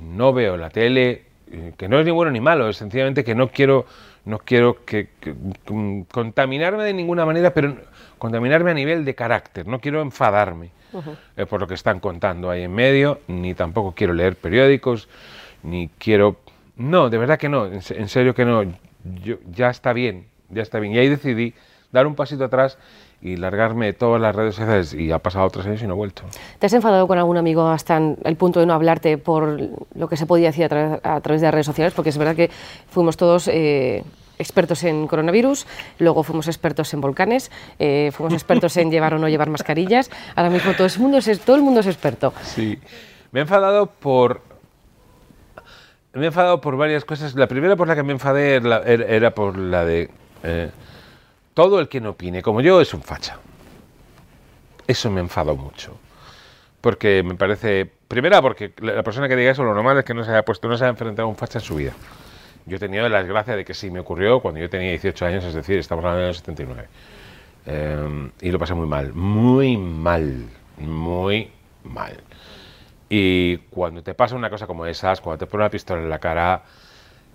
no 0.02 0.32
veo 0.32 0.56
la 0.56 0.68
tele, 0.68 1.22
eh, 1.52 1.74
que 1.76 1.88
no 1.88 2.00
es 2.00 2.04
ni 2.04 2.10
bueno 2.10 2.32
ni 2.32 2.40
malo, 2.40 2.68
es 2.68 2.76
sencillamente 2.76 3.22
que 3.22 3.36
no 3.36 3.48
quiero, 3.50 3.86
no 4.24 4.38
quiero 4.38 4.84
que, 4.84 5.10
que- 5.20 5.32
mm, 5.68 6.02
contaminarme 6.10 6.82
de 6.82 6.92
ninguna 6.92 7.24
manera, 7.24 7.54
pero 7.54 7.76
contaminarme 8.18 8.72
a 8.72 8.74
nivel 8.74 9.04
de 9.04 9.14
carácter, 9.14 9.68
no 9.68 9.78
quiero 9.80 10.02
enfadarme 10.02 10.70
eh, 11.36 11.46
por 11.46 11.60
lo 11.60 11.68
que 11.68 11.74
están 11.74 12.00
contando 12.00 12.50
ahí 12.50 12.62
en 12.64 12.74
medio, 12.74 13.20
ni 13.28 13.54
tampoco 13.54 13.92
quiero 13.94 14.12
leer 14.12 14.34
periódicos, 14.34 15.08
ni 15.62 15.88
quiero... 15.98 16.36
No, 16.76 17.10
de 17.10 17.18
verdad 17.18 17.38
que 17.38 17.48
no, 17.48 17.66
en, 17.66 17.74
en 17.90 18.08
serio 18.08 18.34
que 18.34 18.44
no, 18.44 18.64
yo, 19.22 19.36
ya 19.52 19.70
está 19.70 19.92
bien, 19.92 20.26
ya 20.50 20.62
está 20.62 20.80
bien. 20.80 20.94
Y 20.94 20.98
ahí 20.98 21.08
decidí 21.08 21.54
dar 21.92 22.06
un 22.06 22.14
pasito 22.14 22.44
atrás 22.44 22.78
y 23.22 23.36
largarme 23.36 23.86
de 23.86 23.92
todas 23.94 24.20
las 24.20 24.34
redes 24.36 24.54
sociales 24.56 24.92
y 24.92 25.10
ha 25.10 25.18
pasado 25.18 25.48
tres 25.50 25.66
años 25.66 25.82
y 25.82 25.86
no 25.86 25.94
he 25.94 25.96
vuelto. 25.96 26.22
¿Te 26.58 26.66
has 26.66 26.72
enfadado 26.74 27.06
con 27.06 27.16
algún 27.18 27.36
amigo 27.38 27.66
hasta 27.68 27.96
el 27.96 28.36
punto 28.36 28.60
de 28.60 28.66
no 28.66 28.74
hablarte 28.74 29.16
por 29.18 29.58
lo 29.94 30.08
que 30.08 30.16
se 30.16 30.26
podía 30.26 30.48
decir 30.48 30.64
a, 30.64 30.68
tra- 30.68 31.00
a 31.02 31.20
través 31.20 31.40
de 31.40 31.46
las 31.46 31.54
redes 31.54 31.66
sociales? 31.66 31.94
Porque 31.94 32.10
es 32.10 32.18
verdad 32.18 32.36
que 32.36 32.50
fuimos 32.90 33.16
todos 33.16 33.48
eh, 33.48 34.04
expertos 34.38 34.84
en 34.84 35.06
coronavirus, 35.06 35.66
luego 35.98 36.22
fuimos 36.22 36.46
expertos 36.46 36.92
en 36.92 37.00
volcanes, 37.00 37.50
eh, 37.78 38.10
fuimos 38.12 38.34
expertos 38.34 38.76
en 38.76 38.90
llevar 38.90 39.14
o 39.14 39.18
no 39.18 39.28
llevar 39.28 39.48
mascarillas. 39.48 40.10
Ahora 40.34 40.50
mismo 40.50 40.72
todo 40.74 40.86
el 40.86 40.98
mundo 40.98 41.16
es, 41.18 41.40
todo 41.40 41.56
el 41.56 41.62
mundo 41.62 41.80
es 41.80 41.86
experto. 41.86 42.34
Sí. 42.42 42.78
Me 43.32 43.40
he 43.40 43.42
enfadado 43.42 43.86
por. 43.86 44.42
Me 46.12 46.24
he 46.24 46.26
enfadado 46.26 46.60
por 46.60 46.76
varias 46.76 47.04
cosas. 47.04 47.34
La 47.34 47.46
primera 47.46 47.76
por 47.76 47.88
la 47.88 47.94
que 47.94 48.02
me 48.02 48.12
enfadé 48.12 48.56
era- 48.56 48.82
era 48.84 49.30
por 49.32 49.56
la 49.58 49.84
de. 49.84 50.10
eh, 50.42 50.70
todo 51.56 51.80
el 51.80 51.88
que 51.88 52.02
no 52.02 52.10
opine 52.10 52.42
como 52.42 52.60
yo 52.60 52.82
es 52.82 52.92
un 52.92 53.00
facha. 53.00 53.38
Eso 54.86 55.10
me 55.10 55.22
enfadó 55.22 55.56
mucho. 55.56 55.96
Porque 56.82 57.22
me 57.22 57.34
parece. 57.34 57.90
Primera, 58.06 58.42
porque 58.42 58.74
la 58.82 59.02
persona 59.02 59.26
que 59.26 59.36
diga 59.36 59.52
eso, 59.52 59.64
lo 59.64 59.72
normal 59.74 59.96
es 59.96 60.04
que 60.04 60.12
no 60.12 60.22
se 60.22 60.32
haya 60.32 60.44
puesto, 60.44 60.68
no 60.68 60.76
se 60.76 60.84
haya 60.84 60.90
enfrentado 60.90 61.26
a 61.26 61.30
un 61.30 61.34
facha 61.34 61.58
en 61.58 61.64
su 61.64 61.76
vida. 61.76 61.92
Yo 62.66 62.76
he 62.76 62.78
tenido 62.78 63.08
la 63.08 63.20
desgracia 63.20 63.56
de 63.56 63.64
que 63.64 63.72
sí 63.72 63.90
me 63.90 64.00
ocurrió 64.00 64.40
cuando 64.40 64.60
yo 64.60 64.68
tenía 64.68 64.90
18 64.90 65.24
años, 65.24 65.44
es 65.44 65.54
decir, 65.54 65.78
estamos 65.78 66.04
hablando 66.04 66.20
del 66.20 66.28
año 66.28 66.34
79. 66.34 66.88
Eh, 67.64 68.30
y 68.42 68.50
lo 68.50 68.58
pasé 68.58 68.74
muy 68.74 68.86
mal, 68.86 69.14
muy 69.14 69.78
mal, 69.78 70.46
muy 70.76 71.50
mal. 71.84 72.20
Y 73.08 73.56
cuando 73.70 74.02
te 74.02 74.12
pasa 74.12 74.36
una 74.36 74.50
cosa 74.50 74.66
como 74.66 74.84
esas, 74.84 75.22
cuando 75.22 75.38
te 75.38 75.50
pone 75.50 75.64
una 75.64 75.70
pistola 75.70 76.02
en 76.02 76.10
la 76.10 76.18
cara, 76.18 76.62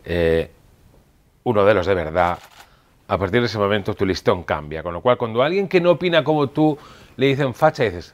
eh, 0.05 0.51
uno 1.43 1.65
de 1.65 1.73
los 1.73 1.87
de 1.87 1.95
verdad, 1.95 2.37
a 3.11 3.17
partir 3.17 3.41
de 3.41 3.47
ese 3.47 3.57
momento 3.57 3.93
tu 3.93 4.05
listón 4.05 4.43
cambia. 4.43 4.81
Con 4.81 4.93
lo 4.93 5.01
cual, 5.01 5.17
cuando 5.17 5.43
alguien 5.43 5.67
que 5.67 5.81
no 5.81 5.91
opina 5.91 6.23
como 6.23 6.47
tú 6.47 6.77
le 7.17 7.25
dicen 7.25 7.53
facha, 7.53 7.83
dices, 7.83 8.13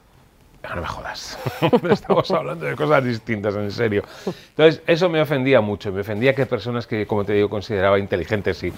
"Ah, 0.64 0.74
no 0.74 0.80
me 0.80 0.88
jodas, 0.88 1.38
estamos 1.88 2.28
hablando 2.32 2.66
de 2.66 2.74
cosas 2.74 3.04
distintas, 3.04 3.54
en 3.54 3.70
serio. 3.70 4.02
Entonces, 4.26 4.82
eso 4.88 5.08
me 5.08 5.20
ofendía 5.20 5.60
mucho, 5.60 5.92
me 5.92 6.00
ofendía 6.00 6.34
que 6.34 6.46
personas 6.46 6.88
que, 6.88 7.06
como 7.06 7.24
te 7.24 7.34
digo, 7.34 7.48
consideraba 7.48 8.00
inteligentes 8.00 8.60
y 8.64 8.72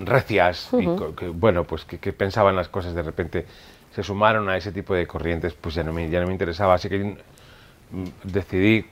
recias, 0.00 0.70
y 0.72 0.86
que, 1.14 1.28
bueno, 1.28 1.64
pues 1.64 1.84
que, 1.84 1.98
que 1.98 2.14
pensaban 2.14 2.56
las 2.56 2.68
cosas 2.70 2.94
de 2.94 3.02
repente, 3.02 3.46
se 3.94 4.02
sumaron 4.02 4.48
a 4.48 4.56
ese 4.56 4.72
tipo 4.72 4.94
de 4.94 5.06
corrientes, 5.06 5.52
pues 5.52 5.74
ya 5.74 5.82
no 5.82 5.92
me, 5.92 6.08
ya 6.08 6.20
no 6.20 6.28
me 6.28 6.32
interesaba. 6.32 6.74
Así 6.74 6.88
que 6.88 6.98
mm, 6.98 8.04
decidí 8.22 8.86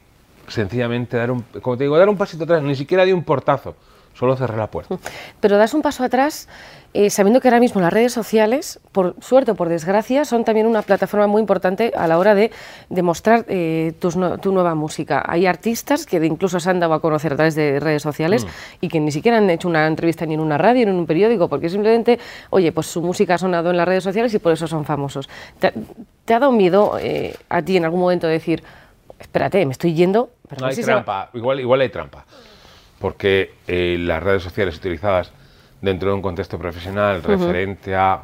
sencillamente 0.46 1.16
dar 1.16 1.30
un, 1.30 1.40
como 1.62 1.78
te 1.78 1.84
digo, 1.84 1.96
dar 1.96 2.10
un 2.10 2.18
pasito 2.18 2.44
atrás, 2.44 2.62
ni 2.62 2.74
siquiera 2.76 3.06
di 3.06 3.12
un 3.12 3.24
portazo, 3.24 3.76
solo 4.14 4.36
cerré 4.36 4.56
la 4.56 4.66
puerta. 4.68 4.96
Pero 5.40 5.56
das 5.58 5.74
un 5.74 5.82
paso 5.82 6.04
atrás 6.04 6.48
eh, 6.94 7.08
sabiendo 7.08 7.40
que 7.40 7.48
ahora 7.48 7.58
mismo 7.60 7.80
las 7.80 7.90
redes 7.92 8.12
sociales, 8.12 8.78
por 8.92 9.16
suerte 9.22 9.52
o 9.52 9.54
por 9.54 9.70
desgracia, 9.70 10.26
son 10.26 10.44
también 10.44 10.66
una 10.66 10.82
plataforma 10.82 11.26
muy 11.26 11.40
importante 11.40 11.90
a 11.96 12.06
la 12.06 12.18
hora 12.18 12.34
de, 12.34 12.50
de 12.90 13.02
mostrar 13.02 13.46
eh, 13.48 13.94
tus 13.98 14.14
no- 14.16 14.36
tu 14.36 14.52
nueva 14.52 14.74
música. 14.74 15.24
Hay 15.26 15.46
artistas 15.46 16.04
que 16.04 16.16
incluso 16.24 16.60
se 16.60 16.68
han 16.68 16.80
dado 16.80 16.92
a 16.92 17.00
conocer 17.00 17.32
a 17.32 17.36
través 17.36 17.54
de 17.54 17.80
redes 17.80 18.02
sociales 18.02 18.46
y 18.82 18.88
que 18.88 19.00
ni 19.00 19.10
siquiera 19.10 19.38
han 19.38 19.48
hecho 19.48 19.68
una 19.68 19.86
entrevista 19.86 20.26
ni 20.26 20.34
en 20.34 20.40
una 20.40 20.58
radio 20.58 20.84
ni 20.84 20.90
en 20.92 20.98
un 20.98 21.06
periódico, 21.06 21.48
porque 21.48 21.70
simplemente, 21.70 22.18
oye, 22.50 22.72
pues 22.72 22.88
su 22.88 23.00
música 23.00 23.36
ha 23.36 23.38
sonado 23.38 23.70
en 23.70 23.78
las 23.78 23.88
redes 23.88 24.04
sociales 24.04 24.34
y 24.34 24.38
por 24.38 24.52
eso 24.52 24.66
son 24.66 24.84
famosos. 24.84 25.30
¿Te, 25.58 25.72
te 26.26 26.34
ha 26.34 26.38
dado 26.40 26.52
miedo 26.52 26.98
eh, 27.00 27.34
a 27.48 27.62
ti 27.62 27.78
en 27.78 27.84
algún 27.86 28.00
momento 28.00 28.26
decir, 28.26 28.62
espérate, 29.18 29.64
me 29.64 29.72
estoy 29.72 29.94
yendo? 29.94 30.28
Pero 30.46 30.60
No 30.60 30.66
no 30.66 30.68
hay 30.68 30.74
sé 30.74 30.82
si 30.82 30.84
se 30.84 30.90
va-". 30.92 31.02
trampa, 31.04 31.30
igual, 31.32 31.58
igual 31.60 31.80
hay 31.80 31.88
trampa, 31.88 32.26
porque 33.02 33.54
eh, 33.66 33.96
las 33.98 34.22
redes 34.22 34.44
sociales 34.44 34.76
utilizadas 34.76 35.32
dentro 35.80 36.10
de 36.10 36.14
un 36.14 36.22
contexto 36.22 36.56
profesional 36.56 37.20
referente 37.20 37.96
a 37.96 38.22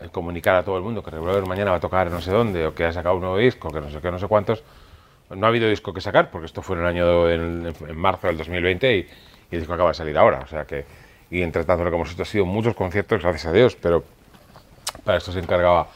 eh, 0.00 0.08
comunicar 0.12 0.54
a 0.54 0.62
todo 0.62 0.76
el 0.76 0.84
mundo 0.84 1.02
que 1.02 1.10
Revolver 1.10 1.44
mañana 1.44 1.72
va 1.72 1.78
a 1.78 1.80
tocar 1.80 2.08
no 2.08 2.20
sé 2.20 2.30
dónde 2.30 2.64
o 2.68 2.72
que 2.72 2.84
ha 2.84 2.92
sacado 2.92 3.16
un 3.16 3.22
nuevo 3.22 3.36
disco, 3.36 3.68
que 3.68 3.80
no 3.80 3.90
sé 3.90 3.98
qué, 4.00 4.12
no 4.12 4.20
sé 4.20 4.28
cuántos, 4.28 4.62
no 5.30 5.44
ha 5.44 5.48
habido 5.48 5.68
disco 5.68 5.92
que 5.92 6.00
sacar, 6.00 6.30
porque 6.30 6.46
esto 6.46 6.62
fue 6.62 6.76
en 6.76 6.82
el 6.82 6.86
año, 6.86 7.28
en, 7.28 7.74
en 7.88 7.98
marzo 7.98 8.28
del 8.28 8.38
2020 8.38 8.96
y, 8.96 9.00
y 9.00 9.08
el 9.50 9.58
disco 9.58 9.74
acaba 9.74 9.88
de 9.88 9.94
salir 9.94 10.16
ahora, 10.16 10.38
o 10.38 10.46
sea 10.46 10.64
que, 10.64 10.86
y 11.28 11.42
entre 11.42 11.64
tanto 11.64 11.82
lo 11.82 11.90
que 11.90 11.96
hemos 11.96 12.12
hecho 12.12 12.22
ha 12.22 12.26
sido 12.26 12.46
muchos 12.46 12.76
conciertos, 12.76 13.20
gracias 13.20 13.46
a 13.46 13.52
Dios, 13.52 13.74
pero 13.74 14.04
para 15.02 15.18
esto 15.18 15.32
se 15.32 15.40
encargaba 15.40 15.88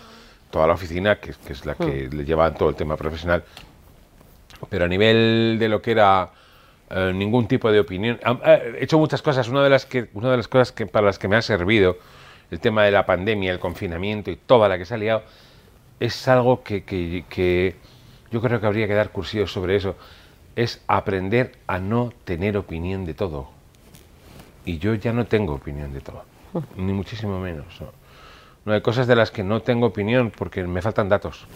toda 0.50 0.66
la 0.66 0.72
oficina, 0.72 1.20
que, 1.20 1.32
que 1.46 1.52
es 1.52 1.64
la 1.64 1.76
que 1.76 2.08
le 2.10 2.24
lleva 2.24 2.52
todo 2.52 2.70
el 2.70 2.74
tema 2.74 2.96
profesional. 2.96 3.44
Pero 4.68 4.86
a 4.86 4.88
nivel 4.88 5.58
de 5.60 5.68
lo 5.68 5.80
que 5.80 5.92
era 5.92 6.28
eh, 6.90 7.12
ningún 7.14 7.46
tipo 7.48 7.70
de 7.70 7.80
opinión, 7.80 8.18
eh, 8.44 8.76
he 8.80 8.84
hecho 8.84 8.98
muchas 8.98 9.22
cosas. 9.22 9.48
Una 9.48 9.62
de 9.62 9.70
las 9.70 9.86
que, 9.86 10.08
una 10.14 10.30
de 10.30 10.36
las 10.36 10.48
cosas 10.48 10.72
que 10.72 10.86
para 10.86 11.06
las 11.06 11.18
que 11.18 11.28
me 11.28 11.36
ha 11.36 11.42
servido 11.42 11.96
el 12.50 12.60
tema 12.60 12.84
de 12.84 12.90
la 12.90 13.06
pandemia, 13.06 13.52
el 13.52 13.58
confinamiento 13.60 14.30
y 14.30 14.36
toda 14.36 14.68
la 14.68 14.76
que 14.78 14.84
se 14.84 14.94
ha 14.94 14.98
liado, 14.98 15.22
es 16.00 16.26
algo 16.28 16.62
que, 16.62 16.82
que- 16.84 17.24
que 17.28 17.76
yo 18.32 18.40
creo 18.40 18.60
que 18.60 18.66
habría 18.66 18.86
que 18.86 18.94
dar 18.94 19.10
cursillos 19.10 19.52
sobre 19.52 19.76
eso. 19.76 19.96
es 20.56 20.82
aprender 20.88 21.52
a 21.68 21.78
no 21.78 22.12
tener 22.24 22.56
opinión 22.56 23.06
de 23.06 23.14
todo. 23.14 23.48
Y 24.64 24.78
yo 24.78 24.94
ya 24.94 25.12
no 25.12 25.24
tengo 25.26 25.54
opinión 25.54 25.92
de 25.94 26.00
todo, 26.00 26.24
ni 26.76 26.92
muchísimo 26.92 27.38
menos. 27.40 27.80
¿no? 27.80 27.86
No 28.66 28.72
hay 28.74 28.80
cosas 28.82 29.06
de 29.06 29.14
las 29.16 29.30
que 29.30 29.42
no 29.44 29.60
tengo 29.62 29.86
opinión 29.86 30.30
porque 30.36 30.64
me 30.64 30.82
faltan 30.82 31.08
datos. 31.08 31.46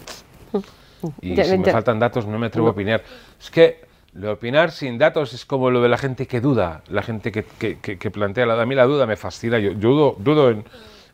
Y 1.21 1.35
Ya- 1.35 1.45
si 1.45 1.59
me 1.59 1.67
ya- 1.67 1.73
faltan 1.73 1.99
datos 1.99 2.25
no 2.27 2.39
me 2.39 2.47
atrevo 2.47 2.69
a 2.69 2.71
opinar. 2.71 3.03
Es 3.39 3.51
que 3.51 3.85
lo 4.15 4.29
de 4.29 4.33
opinar 4.33 4.71
sin 4.71 4.97
datos 4.99 5.33
es 5.33 5.45
como 5.45 5.71
lo 5.71 5.83
de 5.83 5.89
la 5.89 5.99
gente 5.99 6.27
que 6.27 6.41
duda, 6.41 6.83
la 6.89 7.03
gente 7.03 7.33
que, 7.33 7.43
que- 7.45 7.79
que- 7.81 7.99
que 7.99 8.11
plantea 8.11 8.47
la 8.47 8.55
duda. 8.55 8.63
A 8.63 8.67
mí 8.67 8.75
la 8.75 8.85
duda 8.85 9.07
me 9.07 9.17
fascina, 9.17 9.59
yo, 9.59 9.73
yo 9.73 9.89
dudo, 9.91 10.17
dudo 10.19 10.51
en, 10.51 10.65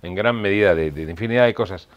en 0.03 0.15
gran 0.15 0.41
medida 0.41 0.75
de, 0.75 0.91
de 0.91 1.03
infinidad 1.11 1.47
de 1.47 1.55
cosas. 1.55 1.89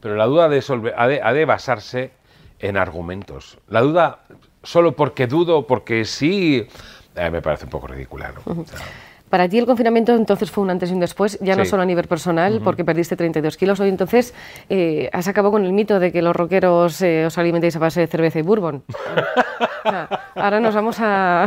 Pero 0.00 0.16
la 0.16 0.26
duda 0.26 0.48
de 0.48 0.62
ha, 0.96 1.06
de, 1.08 1.20
ha 1.22 1.32
de 1.32 1.44
basarse 1.44 2.10
en 2.58 2.76
argumentos. 2.76 3.58
La 3.68 3.80
duda 3.82 4.20
solo 4.62 4.92
porque 4.96 5.26
dudo 5.26 5.66
porque 5.66 6.04
sí, 6.04 6.66
eh, 7.14 7.30
me 7.30 7.40
parece 7.42 7.64
un 7.64 7.70
poco 7.70 7.86
ridícula. 7.86 8.32
¿no? 8.32 8.62
O 8.62 8.64
sea, 8.66 8.78
Para 9.28 9.48
ti 9.48 9.58
el 9.58 9.66
confinamiento 9.66 10.14
entonces 10.14 10.50
fue 10.50 10.64
un 10.64 10.70
antes 10.70 10.90
y 10.90 10.94
un 10.94 11.00
después, 11.00 11.38
ya 11.40 11.54
no 11.54 11.64
Sí. 11.64 11.70
solo 11.70 11.82
a 11.82 11.86
nivel 11.86 12.08
personal, 12.08 12.60
porque 12.64 12.84
perdiste 12.84 13.14
32 13.16 13.56
kilos. 13.56 13.78
Hoy 13.80 13.88
entonces 13.90 14.34
eh, 14.68 15.08
has 15.12 15.28
acabado 15.28 15.52
con 15.52 15.64
el 15.64 15.72
mito 15.72 16.00
de 16.00 16.10
que 16.12 16.20
los 16.20 16.34
rockeros 16.34 17.00
eh, 17.02 17.26
os 17.26 17.38
alimentáis 17.38 17.76
a 17.76 17.78
base 17.78 18.00
de 18.00 18.06
cerveza 18.08 18.38
y 18.40 18.42
bourbon. 18.42 18.82
Ahora 20.34 20.60
nos 20.60 20.74
vamos 20.74 20.96
a... 21.00 21.46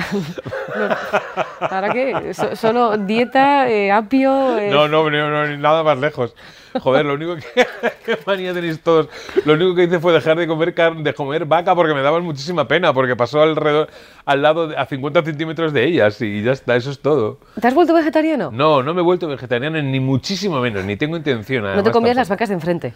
¿Ahora 1.60 1.92
qué? 1.94 2.34
So- 2.34 2.56
solo 2.56 2.98
dieta, 2.98 3.70
eh, 3.70 3.92
apio... 3.92 4.58
eh, 4.58 4.70
No, 4.72 4.88
no, 4.88 5.10
no, 5.10 5.30
no, 5.30 5.58
nada 5.58 5.84
más 5.84 5.98
lejos. 5.98 6.36
Joder, 6.80 7.06
lo 7.06 7.14
único 7.14 7.36
que. 7.36 7.44
qué 8.06 8.18
manía 8.26 8.52
tenéis 8.52 8.82
todos. 8.82 9.08
Lo 9.46 9.54
único 9.54 9.76
que 9.76 9.84
hice 9.84 10.00
fue 10.00 10.12
dejar 10.12 10.38
de 10.38 10.48
comer 10.48 10.74
carne, 10.74 11.04
de 11.04 11.14
comer 11.14 11.46
vaca 11.46 11.76
porque 11.76 11.94
me 11.94 12.02
daban 12.02 12.24
muchísima 12.24 12.68
pena, 12.68 12.92
porque 12.94 13.16
pasó 13.16 13.44
alrededor, 13.44 13.90
al 14.26 14.42
lado, 14.42 14.68
de- 14.70 14.76
a 14.78 14.86
50 14.88 15.22
centímetros 15.24 15.72
de 15.72 15.84
ellas 15.86 16.20
y 16.22 16.42
ya 16.42 16.52
está, 16.52 16.76
eso 16.76 16.90
es 16.90 17.00
todo. 17.00 17.38
¿Te 17.62 17.68
has 17.68 17.76
vuelto 17.76 17.94
vegetariano? 17.94 18.50
No, 18.52 18.82
no 18.82 18.94
me 18.96 19.02
he 19.02 19.04
vuelto 19.04 19.28
vegetariano 19.28 19.80
ni 19.84 20.00
muchísimo 20.00 20.60
menos, 20.62 20.84
ni 20.84 20.96
tengo 20.98 21.16
intención. 21.16 21.62
No 21.62 21.68
te 21.68 21.74
además, 21.74 21.94
comías 21.94 22.16
las 22.16 22.30
vacas 22.30 22.50
de 22.50 22.56
enfrente. 22.56 22.94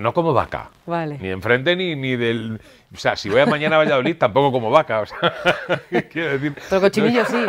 No, 0.00 0.12
como 0.12 0.32
vaca. 0.32 0.70
Vale. 0.86 1.18
Ni 1.20 1.28
enfrente 1.30 1.76
ni, 1.76 1.94
ni 1.96 2.16
del. 2.16 2.60
O 2.92 2.96
sea, 2.96 3.16
si 3.16 3.28
voy 3.28 3.40
a 3.40 3.46
mañana 3.46 3.76
a 3.76 3.78
Valladolid, 3.80 4.16
tampoco 4.16 4.50
como 4.52 4.70
vaca. 4.70 5.00
O 5.00 5.06
sea, 5.06 5.18
¿qué 5.90 6.08
quiero 6.08 6.32
decir? 6.32 6.54
Pero 6.68 6.80
cochinillo 6.80 7.24
sí. 7.24 7.44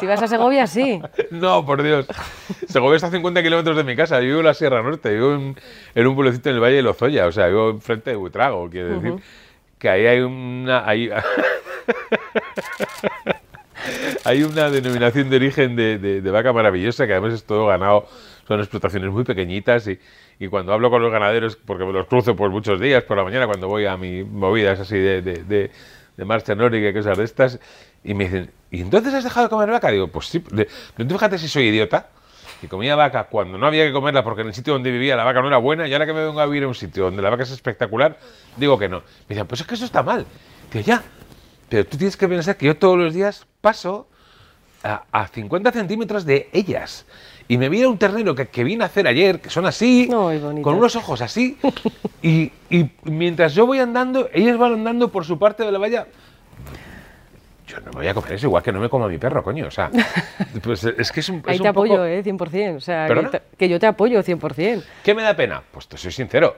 Si 0.00 0.06
vas 0.06 0.22
a 0.22 0.28
Segovia, 0.28 0.66
sí. 0.66 1.00
No, 1.30 1.64
por 1.64 1.82
Dios. 1.82 2.06
Segovia 2.68 2.96
está 2.96 3.08
a 3.08 3.10
50 3.10 3.42
kilómetros 3.42 3.76
de 3.76 3.84
mi 3.84 3.94
casa. 3.96 4.16
Yo 4.20 4.26
vivo 4.26 4.40
en 4.40 4.46
la 4.46 4.54
Sierra 4.54 4.82
Norte. 4.82 5.12
Vivo 5.14 5.34
en, 5.34 5.56
en 5.94 6.06
un 6.06 6.14
pueblecito 6.14 6.48
en 6.48 6.56
el 6.56 6.62
Valle 6.62 6.76
de 6.76 6.82
Lozoya. 6.82 7.26
O 7.26 7.32
sea, 7.32 7.46
vivo 7.48 7.70
enfrente 7.70 8.10
de 8.10 8.16
Buitrago. 8.16 8.68
Quiero 8.70 8.98
decir 9.00 9.14
que 9.78 9.88
ahí 9.88 10.06
hay 10.06 10.20
una... 10.20 10.88
Hay, 10.88 11.10
hay 14.24 14.42
una 14.44 14.70
denominación 14.70 15.28
de 15.30 15.36
origen 15.36 15.76
de, 15.76 15.98
de- 15.98 16.20
de 16.20 16.30
vaca 16.30 16.52
maravillosa 16.52 17.06
que 17.06 17.12
además 17.12 17.34
es 17.34 17.44
todo 17.44 17.66
ganado. 17.66 18.06
Son 18.52 18.60
explotaciones 18.60 19.10
muy 19.10 19.24
pequeñitas 19.24 19.88
y, 19.88 19.98
y 20.38 20.48
cuando 20.48 20.74
hablo 20.74 20.90
con 20.90 21.00
los 21.00 21.10
ganaderos, 21.10 21.56
porque 21.56 21.86
me 21.86 21.92
los 21.92 22.06
cruzo 22.06 22.36
por 22.36 22.50
muchos 22.50 22.78
días, 22.78 23.02
por 23.04 23.16
la 23.16 23.24
mañana 23.24 23.46
cuando 23.46 23.66
voy 23.66 23.86
a 23.86 23.96
mi 23.96 24.24
movidas 24.24 24.78
así 24.78 24.98
de, 24.98 25.22
de, 25.22 25.44
de, 25.44 25.70
de 26.18 26.24
marcha 26.26 26.54
nórdica 26.54 26.90
y 26.90 26.92
cosas 26.92 27.16
de 27.16 27.24
estas, 27.24 27.58
y 28.04 28.12
me 28.12 28.24
dicen, 28.24 28.50
¿y 28.70 28.82
entonces 28.82 29.14
has 29.14 29.24
dejado 29.24 29.46
de 29.46 29.50
comer 29.50 29.70
vaca? 29.70 29.90
Digo, 29.90 30.08
pues 30.08 30.26
sí. 30.26 30.40
Pero 30.40 30.68
tú 30.96 31.14
fíjate 31.14 31.38
si 31.38 31.48
soy 31.48 31.68
idiota. 31.68 32.08
Y 32.62 32.66
comía 32.66 32.94
vaca 32.94 33.24
cuando 33.24 33.56
no 33.56 33.66
había 33.66 33.86
que 33.86 33.92
comerla 33.92 34.22
porque 34.22 34.42
en 34.42 34.48
el 34.48 34.54
sitio 34.54 34.74
donde 34.74 34.90
vivía 34.92 35.16
la 35.16 35.24
vaca 35.24 35.40
no 35.40 35.48
era 35.48 35.56
buena 35.56 35.88
y 35.88 35.92
ahora 35.94 36.06
que 36.06 36.12
me 36.12 36.24
vengo 36.24 36.38
a 36.38 36.46
vivir 36.46 36.64
a 36.64 36.68
un 36.68 36.74
sitio 36.74 37.04
donde 37.04 37.22
la 37.22 37.30
vaca 37.30 37.42
es 37.42 37.50
espectacular, 37.50 38.18
digo 38.56 38.78
que 38.78 38.88
no. 38.88 38.98
Me 38.98 39.34
dicen, 39.34 39.46
pues 39.48 39.62
es 39.62 39.66
que 39.66 39.74
eso 39.74 39.84
está 39.84 40.02
mal. 40.02 40.26
Digo, 40.72 40.84
ya, 40.84 41.02
pero 41.68 41.86
tú 41.86 41.96
tienes 41.96 42.16
que 42.16 42.28
pensar 42.28 42.56
que 42.56 42.66
yo 42.66 42.76
todos 42.76 42.98
los 42.98 43.14
días 43.14 43.46
paso 43.62 44.06
a, 44.84 45.04
a 45.10 45.26
50 45.26 45.72
centímetros 45.72 46.24
de 46.26 46.50
ellas. 46.52 47.06
Y 47.48 47.58
me 47.58 47.68
viene 47.68 47.86
un 47.86 47.98
ternero 47.98 48.34
que, 48.34 48.46
que 48.48 48.64
vine 48.64 48.84
a 48.84 48.86
hacer 48.86 49.06
ayer, 49.06 49.40
que 49.40 49.50
son 49.50 49.66
así, 49.66 50.08
con 50.08 50.74
unos 50.74 50.96
ojos 50.96 51.20
así. 51.20 51.58
y, 52.22 52.50
y 52.70 52.90
mientras 53.04 53.54
yo 53.54 53.66
voy 53.66 53.78
andando, 53.78 54.28
ellas 54.32 54.56
van 54.58 54.72
andando 54.74 55.08
por 55.10 55.24
su 55.24 55.38
parte 55.38 55.64
de 55.64 55.72
la 55.72 55.78
valla. 55.78 56.06
Yo 57.66 57.78
no 57.80 57.86
me 57.86 57.90
voy 57.92 58.08
a 58.08 58.14
comer 58.14 58.32
eso, 58.34 58.46
igual 58.46 58.62
que 58.62 58.72
no 58.72 58.80
me 58.80 58.88
como 58.88 59.04
a 59.06 59.08
mi 59.08 59.18
perro, 59.18 59.42
coño. 59.42 59.66
O 59.66 59.70
sea, 59.70 59.90
pues 60.62 60.84
es 60.84 61.10
que 61.12 61.20
es 61.20 61.28
un, 61.28 61.42
Ahí 61.46 61.56
es 61.56 61.62
te 61.62 61.68
un 61.68 61.74
poco- 61.74 61.86
apoyo, 61.94 62.04
¿eh? 62.06 62.22
100%. 62.22 62.76
O 62.76 62.80
sea, 62.80 63.06
que, 63.08 63.14
te- 63.24 63.42
que 63.56 63.68
yo 63.68 63.78
te 63.80 63.86
apoyo 63.86 64.20
100%. 64.22 64.82
¿Qué 65.02 65.14
me 65.14 65.22
da 65.22 65.34
pena? 65.34 65.62
Pues 65.70 65.88
te 65.88 65.96
soy 65.96 66.12
sincero, 66.12 66.56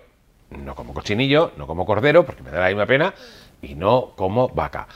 no 0.50 0.74
como 0.74 0.92
cochinillo, 0.92 1.52
no 1.56 1.66
como 1.66 1.86
cordero, 1.86 2.24
porque 2.26 2.42
me 2.42 2.50
da 2.50 2.60
la 2.60 2.66
misma 2.68 2.86
pena, 2.86 3.14
y 3.62 3.74
no 3.74 4.12
como 4.16 4.48
vaca. 4.48 4.86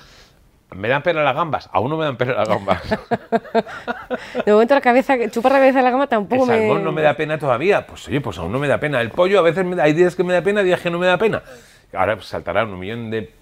¿Me 0.75 0.89
dan 0.89 1.03
pena 1.03 1.23
las 1.23 1.35
gambas? 1.35 1.69
Aún 1.73 1.91
no 1.91 1.97
me 1.97 2.05
dan 2.05 2.17
pena 2.17 2.35
las 2.35 2.49
gambas. 2.49 2.83
De 4.45 4.53
momento 4.53 4.75
la 4.75 4.81
cabeza, 4.81 5.17
chupar 5.31 5.53
la 5.53 5.59
cabeza 5.59 5.79
de 5.79 5.85
la 5.85 5.91
gama 5.91 6.07
tampoco 6.07 6.45
El 6.45 6.51
me... 6.51 6.57
salmón 6.59 6.85
no 6.85 6.93
me 6.93 7.03
da 7.03 7.15
pena 7.15 7.39
todavía. 7.39 7.87
Pues 7.87 8.07
oye, 8.09 8.21
pues 8.21 8.37
aún 8.39 8.53
no 8.53 8.59
me 8.59 8.69
da 8.69 8.79
pena. 8.79 9.01
El 9.01 9.11
pollo 9.11 9.39
a 9.39 9.43
veces 9.43 9.65
me 9.65 9.77
da, 9.77 9.85
hay 9.85 9.93
días 9.95 10.15
que 10.15 10.25
me 10.25 10.35
da 10.35 10.43
pena, 10.43 10.63
días 10.63 10.81
que 10.81 10.91
no 10.91 10.99
me 10.99 11.07
da 11.07 11.17
pena. 11.17 11.43
Ahora 11.95 12.17
pues, 12.17 12.27
saltarán 12.29 12.69
un 12.69 12.79
millón 12.79 13.11
de, 13.11 13.33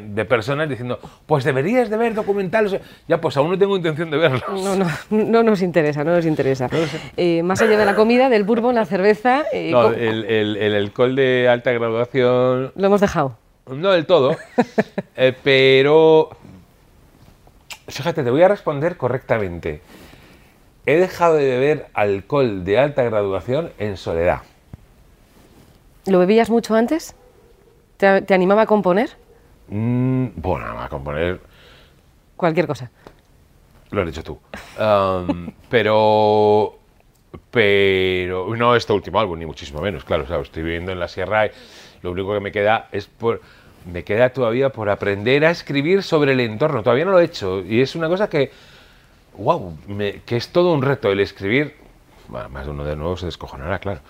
de 0.00 0.24
personas 0.24 0.68
diciendo, 0.68 0.98
pues 1.24 1.44
deberías 1.44 1.88
de 1.88 1.96
ver 1.96 2.14
documentales. 2.14 2.80
Ya, 3.06 3.20
pues 3.20 3.36
aún 3.36 3.50
no 3.52 3.58
tengo 3.58 3.76
intención 3.76 4.10
de 4.10 4.16
verlos. 4.16 4.42
No, 4.48 4.74
no, 4.74 4.86
no 5.10 5.42
nos 5.44 5.62
interesa, 5.62 6.02
no 6.02 6.10
nos 6.16 6.26
interesa. 6.26 6.68
Eh, 7.16 7.44
más 7.44 7.62
allá 7.62 7.78
de 7.78 7.84
la 7.86 7.94
comida, 7.94 8.28
del 8.28 8.42
bourbon, 8.42 8.74
la 8.74 8.86
cerveza, 8.86 9.44
eh, 9.52 9.70
No, 9.70 9.82
¿cómo- 9.82 9.94
el, 9.94 10.24
el- 10.24 10.56
el 10.56 10.74
alcohol 10.74 11.14
de 11.14 11.48
alta 11.48 11.70
graduación, 11.70 12.72
lo 12.74 12.86
hemos 12.86 13.00
dejado. 13.00 13.38
no 13.68 13.92
del 13.92 14.04
todo, 14.06 14.36
eh, 15.16 15.32
pero 15.44 16.30
fíjate, 17.92 18.22
te 18.24 18.30
voy 18.30 18.42
a 18.42 18.48
responder 18.48 18.96
correctamente. 18.96 19.80
He 20.86 20.96
dejado 20.96 21.34
de 21.34 21.44
beber 21.44 21.86
alcohol 21.94 22.64
de 22.64 22.78
alta 22.78 23.02
graduación 23.04 23.72
en 23.78 23.96
soledad. 23.96 24.42
¿Lo 26.06 26.18
bebías 26.18 26.50
mucho 26.50 26.74
antes? 26.74 27.14
¿Te, 27.96 28.22
te 28.22 28.34
animaba 28.34 28.62
a 28.62 28.66
componer? 28.66 29.10
Mm, 29.68 30.28
bueno, 30.36 30.80
a 30.80 30.88
componer 30.88 31.40
Cualquier 32.42 32.66
cosa. 32.66 32.90
Lo 33.92 34.00
has 34.00 34.06
dicho 34.08 34.24
tú. 34.24 34.36
Pero. 35.70 36.76
Pero. 37.52 38.56
No 38.56 38.74
este 38.74 38.92
último 38.92 39.20
álbum, 39.20 39.38
ni 39.38 39.46
muchísimo 39.46 39.80
menos, 39.80 40.04
claro. 40.04 40.24
o 40.24 40.26
sea, 40.26 40.40
estoy 40.40 40.64
viviendo 40.64 40.90
en 40.90 40.98
la 40.98 41.06
Sierra 41.06 41.46
y 41.46 41.50
lo 42.02 42.10
único 42.10 42.34
que 42.34 42.40
me 42.40 42.50
queda 42.50 42.88
es 42.90 43.06
por. 43.06 43.40
Me 43.84 44.04
queda 44.04 44.30
todavía 44.30 44.70
por 44.70 44.90
aprender 44.90 45.44
a 45.44 45.50
escribir 45.50 46.02
sobre 46.02 46.32
el 46.32 46.40
entorno. 46.40 46.82
Todavía 46.82 47.04
no 47.04 47.12
lo 47.12 47.20
he 47.20 47.24
hecho. 47.24 47.64
Y 47.64 47.80
es 47.80 47.94
una 47.94 48.08
cosa 48.08 48.28
que. 48.28 48.50
¡Wow! 49.34 49.78
que 50.26 50.36
es 50.36 50.48
todo 50.48 50.72
un 50.72 50.82
reto 50.82 51.10
el 51.10 51.20
escribir. 51.20 51.74
Bueno, 52.28 52.48
más 52.48 52.66
uno 52.66 52.84
de 52.84 52.96
nuevo 52.96 53.16
se 53.16 53.26
descojonará, 53.26 53.78
claro. 53.78 54.00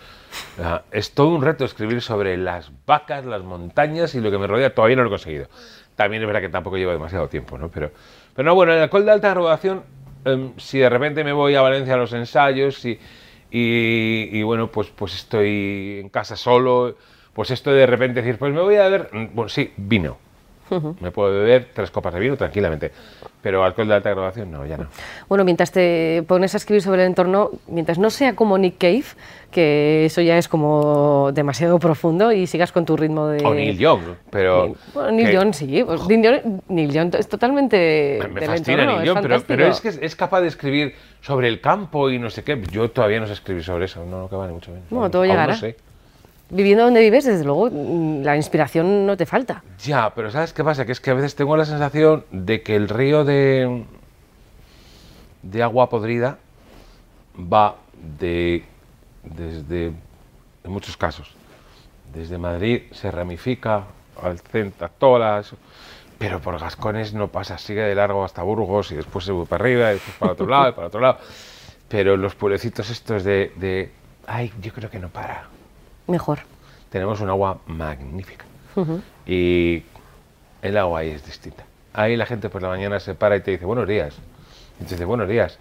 Ah, 0.58 0.82
es 0.90 1.12
todo 1.12 1.28
un 1.28 1.42
reto 1.42 1.64
escribir 1.64 2.00
sobre 2.02 2.36
las 2.36 2.70
vacas, 2.86 3.24
las 3.24 3.42
montañas 3.42 4.14
y 4.14 4.20
lo 4.20 4.30
que 4.30 4.38
me 4.38 4.46
rodea. 4.46 4.74
Todavía 4.74 4.96
no 4.96 5.02
lo 5.02 5.08
he 5.08 5.12
conseguido. 5.12 5.48
También 5.96 6.22
es 6.22 6.26
verdad 6.26 6.40
que 6.40 6.48
tampoco 6.48 6.76
lleva 6.76 6.92
demasiado 6.92 7.28
tiempo, 7.28 7.58
¿no? 7.58 7.68
Pero, 7.70 7.90
pero 8.34 8.46
no, 8.46 8.54
bueno, 8.54 8.72
el 8.72 8.80
alcohol 8.80 9.04
de 9.04 9.12
alta 9.12 9.30
graduación, 9.30 9.82
em, 10.24 10.52
si 10.56 10.78
de 10.78 10.88
repente 10.88 11.24
me 11.24 11.32
voy 11.32 11.54
a 11.54 11.60
Valencia 11.60 11.94
a 11.94 11.96
los 11.98 12.12
ensayos 12.12 12.84
y, 12.84 12.98
y, 13.50 14.28
y, 14.32 14.42
bueno, 14.42 14.68
pues, 14.68 14.88
pues 14.88 15.14
estoy 15.14 15.98
en 16.00 16.08
casa 16.08 16.36
solo, 16.36 16.96
pues 17.34 17.50
esto 17.50 17.72
de 17.72 17.86
repente 17.86 18.22
decir, 18.22 18.38
pues 18.38 18.52
me 18.52 18.60
voy 18.60 18.76
a 18.76 18.84
beber, 18.84 19.08
mm, 19.12 19.26
bueno, 19.34 19.48
sí, 19.48 19.72
vino. 19.76 20.16
Me 21.00 21.10
puedo 21.10 21.30
beber 21.30 21.68
tres 21.74 21.90
copas 21.90 22.14
de 22.14 22.20
vino 22.20 22.34
tranquilamente, 22.34 22.92
pero 23.42 23.62
alcohol 23.62 23.88
de 23.88 23.94
alta 23.94 24.08
graduación 24.08 24.50
no, 24.50 24.64
ya 24.64 24.78
no. 24.78 24.86
Bueno, 25.28 25.44
mientras 25.44 25.70
te 25.70 26.24
pones 26.26 26.54
a 26.54 26.56
escribir 26.56 26.80
sobre 26.80 27.02
el 27.02 27.08
entorno, 27.08 27.50
mientras 27.66 27.98
no 27.98 28.08
sea 28.08 28.34
como 28.34 28.56
Nick 28.56 28.78
Cave, 28.78 29.04
que 29.50 30.06
eso 30.06 30.22
ya 30.22 30.38
es 30.38 30.48
como 30.48 31.30
demasiado 31.34 31.78
profundo, 31.78 32.32
y 32.32 32.46
sigas 32.46 32.72
con 32.72 32.86
tu 32.86 32.96
ritmo 32.96 33.26
de... 33.26 33.44
O 33.44 33.52
Neil 33.52 33.76
Young, 33.76 34.00
pero... 34.30 34.74
Bueno, 34.94 35.10
Neil 35.10 35.26
que- 35.26 35.34
Young 35.34 35.52
sí, 35.52 35.84
pues 35.84 36.08
Neil, 36.08 36.22
Young, 36.22 36.60
Neil 36.68 37.14
es 37.18 37.28
totalmente 37.28 38.18
Me, 38.32 38.40
fascina 38.40 38.82
entorno, 38.82 38.92
Neil 38.96 39.06
Young, 39.08 39.18
pero, 39.20 39.42
pero 39.46 39.66
es 39.66 39.80
que 39.82 39.88
es, 39.88 39.98
es 40.00 40.16
capaz 40.16 40.40
de 40.40 40.48
escribir 40.48 40.94
sobre 41.20 41.48
el 41.48 41.60
campo 41.60 42.08
y 42.08 42.18
no 42.18 42.30
sé 42.30 42.44
qué. 42.44 42.58
Yo 42.70 42.90
todavía 42.90 43.20
no 43.20 43.26
sé 43.26 43.34
escribir 43.34 43.62
sobre 43.62 43.84
eso, 43.84 44.06
no, 44.06 44.20
no 44.20 44.28
que 44.30 44.36
vale 44.36 44.54
mucho 44.54 44.70
menos. 44.70 44.86
Bueno, 44.88 45.10
todo 45.10 45.26
llegará. 45.26 45.52
No 45.52 45.58
sé. 45.58 45.76
Viviendo 46.54 46.84
donde 46.84 47.00
vives, 47.00 47.24
desde 47.24 47.44
luego, 47.44 47.70
mm, 47.70 48.24
la 48.24 48.36
inspiración 48.36 49.06
no 49.06 49.16
te 49.16 49.24
falta. 49.24 49.64
Ya, 49.82 50.12
pero 50.14 50.30
¿sabes 50.30 50.52
qué 50.52 50.62
pasa? 50.62 50.84
Que 50.84 50.92
es 50.92 51.00
que 51.00 51.10
a 51.10 51.14
veces 51.14 51.34
tengo 51.34 51.56
la 51.56 51.64
sensación 51.64 52.26
de 52.30 52.62
que 52.62 52.76
el 52.76 52.90
río 52.90 53.24
de, 53.24 53.84
de 55.42 55.62
agua 55.62 55.88
podrida 55.88 56.36
va 57.34 57.76
de, 58.18 58.64
desde, 59.22 59.86
en 59.86 60.70
muchos 60.70 60.98
casos, 60.98 61.34
desde 62.12 62.36
Madrid 62.36 62.82
se 62.90 63.10
ramifica 63.10 63.84
al 64.22 64.38
centro, 64.38 64.90
todas, 64.98 65.54
pero 66.18 66.38
por 66.40 66.60
Gascones 66.60 67.14
no 67.14 67.28
pasa, 67.28 67.56
sigue 67.56 67.80
de 67.80 67.94
largo 67.94 68.26
hasta 68.26 68.42
Burgos 68.42 68.92
y 68.92 68.96
después 68.96 69.24
se 69.24 69.32
va 69.32 69.46
para 69.46 69.64
arriba 69.64 69.90
y 69.90 69.94
después 69.94 70.16
para 70.18 70.32
otro 70.32 70.46
lado 70.46 70.68
y 70.68 70.72
para 70.72 70.86
otro 70.88 71.00
lado. 71.00 71.18
Pero 71.88 72.18
los 72.18 72.34
pueblecitos 72.34 72.90
estos 72.90 73.24
de, 73.24 73.90
ay, 74.26 74.52
yo 74.60 74.70
creo 74.74 74.90
que 74.90 74.98
no 74.98 75.08
para 75.08 75.48
Mejor. 76.06 76.40
tenemos 76.90 77.20
un 77.20 77.28
agua 77.30 77.58
magnífica. 77.66 78.44
Y 79.26 79.82
el 80.62 80.76
agua 80.76 81.00
ahí 81.00 81.10
es 81.10 81.24
distinta. 81.24 81.64
ahí 81.92 82.16
la 82.16 82.26
gente 82.26 82.48
por 82.48 82.62
la 82.62 82.68
mañana 82.68 83.00
se 83.00 83.14
para 83.14 83.36
y 83.36 83.40
te 83.40 83.52
dice 83.52 83.64
buenos 83.64 83.86
días. 83.86 84.14
Y 84.80 84.84
te 84.84 84.90
dice 84.90 85.04
buenos 85.04 85.28
días. 85.28 85.58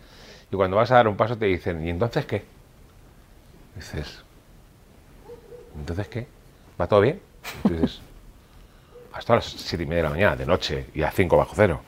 Y 0.51 0.55
cuando 0.55 0.77
vas 0.77 0.91
a 0.91 0.95
dar 0.95 1.07
un 1.07 1.15
paso 1.15 1.37
te 1.37 1.45
dicen, 1.45 1.85
¿y 1.85 1.89
entonces 1.89 2.25
qué? 2.25 2.43
dices, 3.75 4.23
¿entonces 5.77 6.07
qué? 6.07 6.27
¿Va 6.79 6.87
todo 6.87 7.01
bien? 7.01 7.21
Y 7.63 7.67
tú 7.67 7.73
dices, 7.73 8.01
hasta 9.13 9.35
las 9.35 9.45
siete 9.45 9.83
y 9.83 9.87
media 9.87 10.03
de 10.03 10.09
la 10.09 10.09
mañana, 10.09 10.35
de 10.35 10.45
noche, 10.45 10.87
y 10.93 11.03
a 11.03 11.11
5 11.11 11.37
bajo 11.37 11.53
cero. 11.55 11.81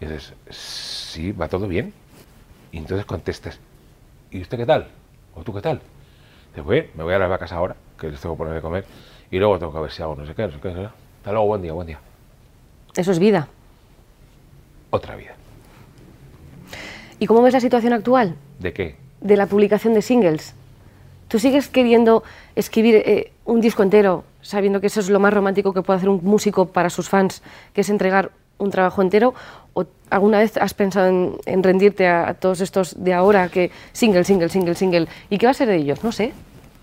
Y 0.00 0.06
dices, 0.06 0.32
sí, 0.50 1.32
va 1.32 1.48
todo 1.48 1.68
bien. 1.68 1.92
Y 2.72 2.78
entonces 2.78 3.06
contestas, 3.06 3.58
¿y 4.30 4.40
usted 4.40 4.58
qué 4.58 4.66
tal? 4.66 4.88
¿O 5.34 5.42
tú 5.42 5.54
qué 5.54 5.60
tal? 5.60 5.80
Bueno, 6.62 6.88
me 6.94 7.02
voy 7.02 7.14
a 7.14 7.18
las 7.18 7.28
vacas 7.28 7.52
ahora, 7.52 7.76
que 7.98 8.08
les 8.08 8.20
tengo 8.20 8.34
que 8.34 8.38
poner 8.38 8.54
de 8.54 8.60
comer, 8.60 8.84
y 9.30 9.38
luego 9.38 9.58
tengo 9.58 9.72
que 9.72 9.80
ver 9.80 9.90
si 9.90 10.02
hago 10.02 10.14
no 10.14 10.26
sé 10.26 10.34
qué, 10.34 10.42
no 10.42 10.52
sé 10.52 10.60
qué. 10.60 10.68
Hasta 10.68 11.32
luego, 11.32 11.46
buen 11.46 11.62
día, 11.62 11.72
buen 11.72 11.86
día. 11.86 11.98
Eso 12.96 13.10
es 13.10 13.18
vida. 13.18 13.48
Otra 14.90 15.16
vida. 15.16 15.34
¿Y 17.18 17.26
cómo 17.26 17.42
ves 17.42 17.54
la 17.54 17.60
situación 17.60 17.92
actual? 17.92 18.36
¿De 18.60 18.72
qué? 18.72 18.96
De 19.20 19.36
la 19.36 19.46
publicación 19.46 19.94
de 19.94 20.02
singles. 20.02 20.54
¿Tú 21.28 21.38
sigues 21.38 21.68
queriendo 21.68 22.22
escribir 22.54 22.96
eh, 22.96 23.32
un 23.44 23.60
disco 23.60 23.82
entero, 23.82 24.24
sabiendo 24.42 24.80
que 24.80 24.86
eso 24.86 25.00
es 25.00 25.08
lo 25.10 25.18
más 25.18 25.32
romántico 25.32 25.72
que 25.72 25.82
puede 25.82 25.96
hacer 25.96 26.08
un 26.08 26.20
músico 26.22 26.66
para 26.66 26.90
sus 26.90 27.08
fans, 27.08 27.42
que 27.72 27.80
es 27.80 27.88
entregar 27.88 28.30
un 28.58 28.70
trabajo 28.70 29.02
entero? 29.02 29.34
¿O 29.74 29.84
alguna 30.10 30.38
vez 30.38 30.56
has 30.56 30.74
pensado 30.74 31.38
en, 31.46 31.62
rendirte 31.62 32.06
a, 32.06 32.34
todos 32.34 32.60
estos 32.60 33.02
de 33.02 33.12
ahora 33.12 33.48
que 33.48 33.70
single, 33.92 34.24
single, 34.24 34.48
single, 34.48 34.74
single? 34.74 35.08
¿Y 35.30 35.38
qué 35.38 35.46
va 35.46 35.50
a 35.50 35.54
ser 35.54 35.68
de 35.68 35.76
ellos? 35.76 36.02
No 36.04 36.12
sé. 36.12 36.32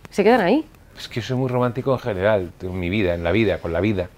¿Se 0.10 0.24
quedan 0.24 0.42
ahí? 0.42 0.66
Es 0.98 1.08
que 1.08 1.22
yo 1.22 1.28
soy 1.28 1.38
muy 1.38 1.50
romántico 1.50 1.94
en 1.94 2.00
general, 2.00 2.52
en 2.62 2.80
mi 2.80 2.90
vida, 2.90 3.14
en 3.14 3.24
la 3.24 3.32
vida, 3.32 3.60
con 3.60 3.72
la 3.72 3.80
vida, 3.80 4.10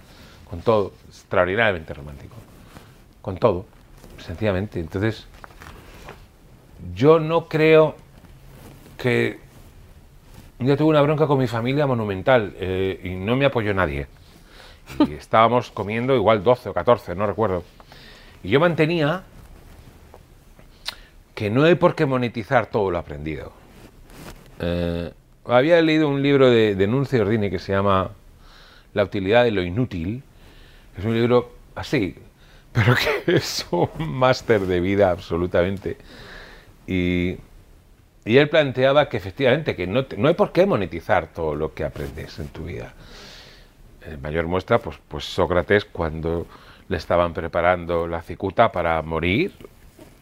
con 0.49 0.61
todo. 0.61 0.93
Extraordinariamente 1.07 1.93
romántico. 1.93 2.35
Con 3.21 3.37
todo, 3.37 3.65
sencillamente. 4.17 4.79
Entonces, 4.79 5.27
yo 6.95 7.19
no 7.19 7.47
creo 7.47 7.95
que 8.97 9.39
día 10.65 10.77
tuve 10.77 10.89
una 10.89 11.01
bronca 11.01 11.27
con 11.27 11.39
mi 11.39 11.47
familia 11.47 11.85
monumental 11.87 12.53
eh, 12.57 12.99
y 13.03 13.09
no 13.09 13.35
me 13.35 13.45
apoyó 13.45 13.73
nadie. 13.73 14.07
Y 14.99 15.13
estábamos 15.19 15.71
comiendo 15.71 16.15
igual 16.15 16.43
12 16.43 16.69
o 16.69 16.73
14, 16.73 17.15
no 17.15 17.25
recuerdo. 17.25 17.63
Y 18.43 18.49
yo 18.49 18.59
mantenía 18.59 19.23
que 21.33 21.49
no 21.49 21.63
hay 21.63 21.75
por 21.75 21.95
qué 21.95 22.05
monetizar 22.05 22.67
todo 22.67 22.91
lo 22.91 22.97
aprendido. 22.97 23.51
Eh, 24.59 25.11
había 25.45 25.81
leído 25.81 26.07
un 26.07 26.21
libro 26.21 26.49
de, 26.49 26.75
de 26.75 26.87
Nuncio 26.87 27.21
Ordine 27.21 27.49
que 27.49 27.59
se 27.59 27.71
llama 27.71 28.11
La 28.93 29.03
utilidad 29.03 29.43
de 29.43 29.51
lo 29.51 29.63
inútil. 29.63 30.23
Es 30.97 31.05
un 31.05 31.13
libro 31.13 31.51
así, 31.75 32.15
pero 32.71 32.95
que 32.95 33.35
es 33.35 33.65
un 33.71 33.89
máster 33.97 34.61
de 34.61 34.79
vida 34.79 35.09
absolutamente. 35.09 35.97
Y 36.85 37.37
y 38.25 38.37
él 38.37 38.49
planteaba 38.49 39.09
que 39.09 39.17
efectivamente 39.17 39.75
que 39.75 39.85
no, 39.85 40.05
no 40.17 40.27
hay 40.27 40.33
por 40.33 40.51
qué 40.51 40.65
monetizar 40.65 41.27
todo 41.27 41.55
lo 41.55 41.73
que 41.73 41.83
aprendes 41.83 42.39
en 42.39 42.47
tu 42.47 42.65
vida. 42.65 42.93
En 44.05 44.21
mayor 44.21 44.47
muestra, 44.47 44.79
pues, 44.79 44.97
pues 45.07 45.25
Sócrates 45.25 45.85
cuando 45.85 46.47
le 46.93 46.97
estaban 46.97 47.33
preparando 47.33 48.07
la 48.07 48.21
cicuta 48.21 48.71
para 48.71 49.01
morir, 49.01 49.51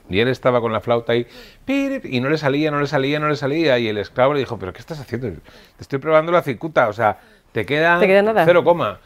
y 0.09 0.19
él 0.19 0.29
estaba 0.29 0.61
con 0.61 0.71
la 0.73 0.79
flauta 0.79 1.13
ahí, 1.13 1.27
y 1.67 2.19
no 2.21 2.29
le 2.29 2.37
salía, 2.37 2.71
no 2.71 2.79
le 2.79 2.87
salía, 2.87 3.19
no 3.19 3.27
le 3.29 3.35
salía, 3.35 3.77
y 3.77 3.87
el 3.89 3.97
esclavo 3.97 4.33
le 4.33 4.39
dijo, 4.39 4.57
pero 4.57 4.73
¿qué 4.73 4.79
estás 4.79 4.99
haciendo? 4.99 5.29
Te 5.29 5.41
estoy 5.81 5.99
probando 5.99 6.31
la 6.31 6.41
cicuta, 6.41 6.87
o 6.87 6.93
sea, 6.93 7.19
te 7.51 7.65
queda, 7.65 7.99
¿Te 7.99 8.07
queda 8.07 8.21
nada? 8.21 8.45
cero 8.45 8.63
coma. 8.63 8.99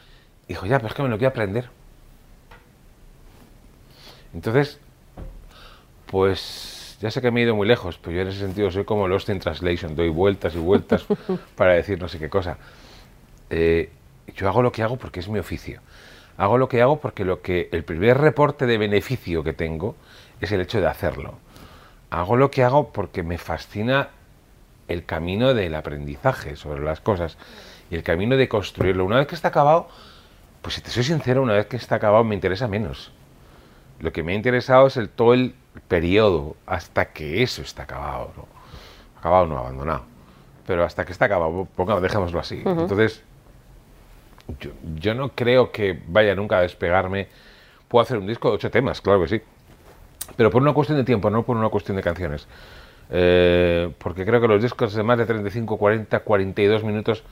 Dijo, 0.46 0.64
ya, 0.64 0.78
pero 0.78 0.88
es 0.88 0.94
que 0.94 1.02
me 1.02 1.08
lo 1.08 1.18
quiero 1.18 1.30
aprender. 1.30 1.68
Entonces, 4.32 4.78
pues 6.06 6.98
ya 7.00 7.10
sé 7.10 7.20
que 7.20 7.30
me 7.30 7.40
he 7.40 7.42
ido 7.44 7.56
muy 7.56 7.66
lejos, 7.66 7.98
pero 7.98 8.16
yo 8.16 8.22
en 8.22 8.28
ese 8.28 8.38
sentido 8.38 8.70
soy 8.70 8.84
como 8.84 9.08
Lost 9.08 9.28
in 9.28 9.40
Translation, 9.40 9.96
doy 9.96 10.08
vueltas 10.08 10.54
y 10.54 10.58
vueltas 10.58 11.04
para 11.56 11.74
decir 11.74 12.00
no 12.00 12.06
sé 12.08 12.18
qué 12.18 12.28
cosa. 12.28 12.58
Eh, 13.50 13.90
yo 14.34 14.48
hago 14.48 14.62
lo 14.62 14.72
que 14.72 14.82
hago 14.82 14.96
porque 14.96 15.20
es 15.20 15.28
mi 15.28 15.38
oficio. 15.38 15.80
Hago 16.38 16.58
lo 16.58 16.68
que 16.68 16.82
hago 16.82 17.00
porque 17.00 17.24
lo 17.24 17.40
que 17.40 17.68
el 17.72 17.84
primer 17.84 18.18
reporte 18.18 18.66
de 18.66 18.78
beneficio 18.78 19.42
que 19.42 19.52
tengo 19.52 19.94
es 20.40 20.52
el 20.52 20.60
hecho 20.60 20.80
de 20.80 20.86
hacerlo. 20.86 21.34
Hago 22.10 22.36
lo 22.36 22.50
que 22.50 22.62
hago 22.62 22.92
porque 22.92 23.22
me 23.22 23.38
fascina 23.38 24.10
el 24.88 25.04
camino 25.04 25.54
del 25.54 25.74
aprendizaje 25.74 26.56
sobre 26.56 26.84
las 26.84 27.00
cosas 27.00 27.36
y 27.90 27.96
el 27.96 28.02
camino 28.02 28.36
de 28.36 28.48
construirlo. 28.48 29.04
Una 29.04 29.16
vez 29.16 29.26
que 29.26 29.34
está 29.34 29.48
acabado, 29.48 29.88
pues 30.62 30.74
si 30.74 30.80
te 30.80 30.90
soy 30.90 31.04
sincero, 31.04 31.42
una 31.42 31.54
vez 31.54 31.66
que 31.66 31.76
está 31.76 31.96
acabado 31.96 32.24
me 32.24 32.34
interesa 32.34 32.68
menos. 32.68 33.12
Lo 33.98 34.12
que 34.12 34.22
me 34.22 34.32
ha 34.32 34.34
interesado 34.34 34.86
es 34.86 34.96
el 34.96 35.08
todo 35.08 35.32
el 35.32 35.54
periodo 35.88 36.56
hasta 36.66 37.12
que 37.12 37.42
eso 37.42 37.62
está 37.62 37.84
acabado, 37.84 38.32
¿no? 38.36 38.46
Acabado 39.18 39.46
no, 39.46 39.58
abandonado. 39.58 40.04
Pero 40.66 40.84
hasta 40.84 41.04
que 41.04 41.12
está 41.12 41.24
acabado, 41.24 41.66
pongamos, 41.74 42.02
dejémoslo 42.02 42.40
así. 42.40 42.62
Entonces, 42.64 43.22
yo, 45.00 45.14
no 45.14 45.30
creo 45.30 45.72
que 45.72 46.00
vaya 46.06 46.34
nunca 46.34 46.58
a 46.58 46.62
despegarme. 46.62 47.28
Puedo 47.88 48.02
hacer 48.02 48.18
un 48.18 48.26
disco 48.26 48.48
de 48.50 48.56
ocho 48.56 48.70
temas, 48.70 49.00
claro 49.00 49.22
que 49.22 49.28
sí. 49.28 49.40
Pero 50.36 50.50
por 50.50 50.62
una 50.62 50.72
cuestión 50.72 50.98
de 50.98 51.04
tiempo, 51.04 51.30
no 51.30 51.44
por 51.44 51.56
una 51.56 51.68
cuestión 51.68 51.96
de 51.96 52.02
canciones. 52.02 52.46
Eh, 53.10 53.92
porque 53.98 54.24
creo 54.24 54.40
que 54.40 54.48
los 54.48 54.62
discos 54.62 54.94
de 54.94 55.02
más 55.02 55.18
de 55.18 55.26
35, 55.26 55.76
40, 55.76 56.20
42 56.20 56.82
minutos 56.82 57.22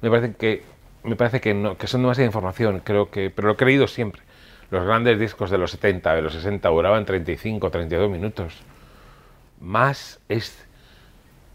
me 0.00 0.08
parece 0.08 0.34
que 0.34 0.62
me 1.06 1.14
parece 1.16 1.40
que, 1.40 1.54
no, 1.54 1.78
que 1.78 1.86
son 1.86 2.02
demasiada 2.02 2.26
información, 2.26 2.80
creo 2.82 3.10
que, 3.10 3.30
pero 3.30 3.48
lo 3.48 3.54
he 3.54 3.56
creído 3.56 3.86
siempre. 3.86 4.22
Los 4.70 4.84
grandes 4.84 5.18
discos 5.20 5.50
de 5.50 5.58
los 5.58 5.70
70, 5.70 6.16
de 6.16 6.22
los 6.22 6.32
60 6.32 6.68
duraban 6.68 7.04
35, 7.04 7.70
32 7.70 8.10
minutos. 8.10 8.54
Más 9.60 10.20
es... 10.28 10.66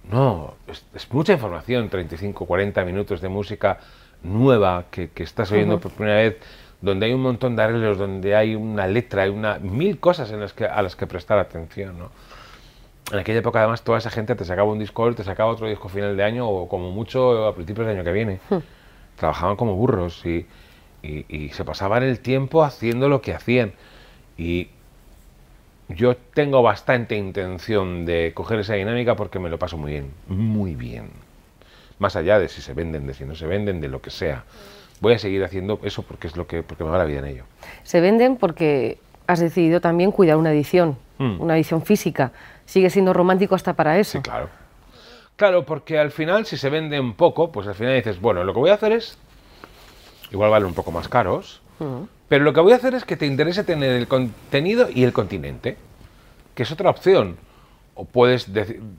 No, 0.09 0.55
es, 0.67 1.11
mucha 1.11 1.33
información, 1.33 1.89
35, 1.89 2.45
40 2.45 2.85
minutos 2.85 3.21
de 3.21 3.29
música 3.29 3.79
nueva 4.23 4.85
que, 4.91 5.09
estás 5.17 5.51
oyendo 5.51 5.79
por 5.79 5.91
primera 5.91 6.17
vez, 6.17 6.37
donde 6.81 7.05
hay 7.07 7.13
un 7.13 7.21
montón 7.21 7.55
de 7.55 7.63
arreglos, 7.63 7.97
donde 7.97 8.35
hay 8.35 8.55
una 8.55 8.87
letra, 8.87 9.23
hay 9.23 9.29
una, 9.29 9.59
mil 9.59 9.99
cosas 9.99 10.31
en 10.31 10.39
las 10.39 10.53
que, 10.53 10.65
a 10.65 10.81
las 10.81 10.95
que 10.95 11.07
prestar 11.07 11.39
atención. 11.39 11.97
¿no? 11.97 12.11
En 13.11 13.19
aquella 13.19 13.39
época, 13.39 13.59
además, 13.59 13.83
toda 13.83 13.97
esa 13.97 14.09
gente 14.09 14.35
te 14.35 14.45
sacaba 14.45 14.71
un 14.71 14.79
disco, 14.79 15.13
te 15.13 15.23
sacaba 15.23 15.51
otro 15.51 15.67
disco 15.67 15.89
final 15.89 16.15
de 16.15 16.23
año 16.23 16.47
o 16.47 16.67
como 16.67 16.91
mucho 16.91 17.45
a 17.45 17.55
principios 17.55 17.87
del 17.87 17.97
año 17.97 18.03
que 18.03 18.11
viene. 18.11 18.39
Hmm. 18.49 18.59
Trabajaban 19.17 19.55
como 19.55 19.75
burros 19.75 20.25
y 20.25 20.47
y, 21.03 21.49
se 21.49 21.65
pasaban 21.65 22.03
el 22.03 22.19
tiempo 22.19 22.63
haciendo 22.63 23.09
lo 23.09 23.21
que 23.21 23.33
hacían. 23.33 23.73
Y 24.37 24.69
yo 25.89 26.15
tengo 26.15 26.61
bastante 26.61 27.15
intención 27.15 28.05
de 28.05 28.31
coger 28.33 28.59
esa 28.59 28.75
dinámica 28.75 29.15
porque 29.15 29.39
me 29.39 29.49
lo 29.49 29.59
paso 29.59 29.77
muy 29.77 29.91
bien, 29.91 30.11
muy 30.27 30.75
bien. 30.75 31.09
Más 32.01 32.15
allá 32.15 32.39
de 32.39 32.49
si 32.49 32.63
se 32.63 32.73
venden, 32.73 33.05
de 33.05 33.13
si 33.13 33.25
no 33.25 33.35
se 33.35 33.45
venden, 33.45 33.79
de 33.79 33.87
lo 33.87 34.01
que 34.01 34.09
sea. 34.09 34.43
Voy 35.01 35.13
a 35.13 35.19
seguir 35.19 35.43
haciendo 35.43 35.79
eso 35.83 36.01
porque 36.01 36.25
es 36.25 36.35
lo 36.35 36.47
que 36.47 36.63
porque 36.63 36.83
me 36.83 36.89
va 36.89 36.97
la 36.97 37.05
vida 37.05 37.19
en 37.19 37.25
ello. 37.25 37.43
Se 37.83 38.01
venden 38.01 38.37
porque 38.37 38.97
has 39.27 39.39
decidido 39.39 39.81
también 39.81 40.11
cuidar 40.11 40.37
una 40.37 40.51
edición, 40.51 40.97
hmm. 41.19 41.39
una 41.39 41.55
edición 41.55 41.83
física. 41.83 42.31
Sigue 42.65 42.89
siendo 42.89 43.13
romántico 43.13 43.53
hasta 43.53 43.73
para 43.73 43.99
eso. 43.99 44.13
Sí, 44.17 44.23
claro. 44.23 44.49
Claro, 45.35 45.63
porque 45.63 45.99
al 45.99 46.09
final, 46.09 46.47
si 46.47 46.57
se 46.57 46.71
venden 46.71 47.13
poco, 47.13 47.51
pues 47.51 47.67
al 47.67 47.75
final 47.75 47.93
dices, 47.93 48.19
bueno, 48.19 48.43
lo 48.43 48.51
que 48.51 48.59
voy 48.59 48.71
a 48.71 48.73
hacer 48.73 48.93
es 48.93 49.19
igual 50.31 50.49
valen 50.49 50.69
un 50.69 50.73
poco 50.73 50.91
más 50.91 51.07
caros, 51.07 51.61
pero 52.27 52.43
lo 52.43 52.51
que 52.51 52.61
voy 52.61 52.73
a 52.73 52.77
hacer 52.77 52.95
es 52.95 53.05
que 53.05 53.15
te 53.15 53.27
interese 53.27 53.63
tener 53.63 53.91
el 53.91 54.07
contenido 54.07 54.87
y 54.89 55.03
el 55.03 55.13
continente, 55.13 55.77
que 56.55 56.63
es 56.63 56.71
otra 56.71 56.89
opción. 56.89 57.37
O 57.93 58.05
puedes 58.05 58.47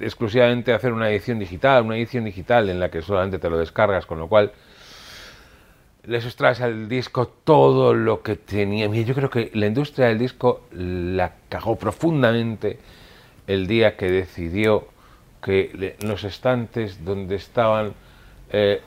exclusivamente 0.00 0.72
hacer 0.72 0.92
una 0.92 1.10
edición 1.10 1.38
digital, 1.38 1.84
una 1.84 1.96
edición 1.96 2.24
digital 2.24 2.68
en 2.68 2.78
la 2.78 2.90
que 2.90 3.02
solamente 3.02 3.38
te 3.38 3.48
lo 3.48 3.58
descargas, 3.58 4.06
con 4.06 4.18
lo 4.18 4.28
cual 4.28 4.52
les 6.04 6.24
extraes 6.24 6.60
al 6.60 6.88
disco 6.88 7.28
todo 7.28 7.94
lo 7.94 8.22
que 8.22 8.36
tenía. 8.36 8.86
Yo 8.88 9.14
creo 9.14 9.30
que 9.30 9.50
la 9.54 9.66
industria 9.66 10.08
del 10.08 10.18
disco 10.18 10.62
la 10.72 11.32
cagó 11.48 11.76
profundamente 11.76 12.78
el 13.46 13.66
día 13.66 13.96
que 13.96 14.10
decidió 14.10 14.88
que 15.42 15.96
los 16.02 16.24
estantes 16.24 17.04
donde 17.04 17.36
estaban 17.36 17.94
eh, 18.54 18.82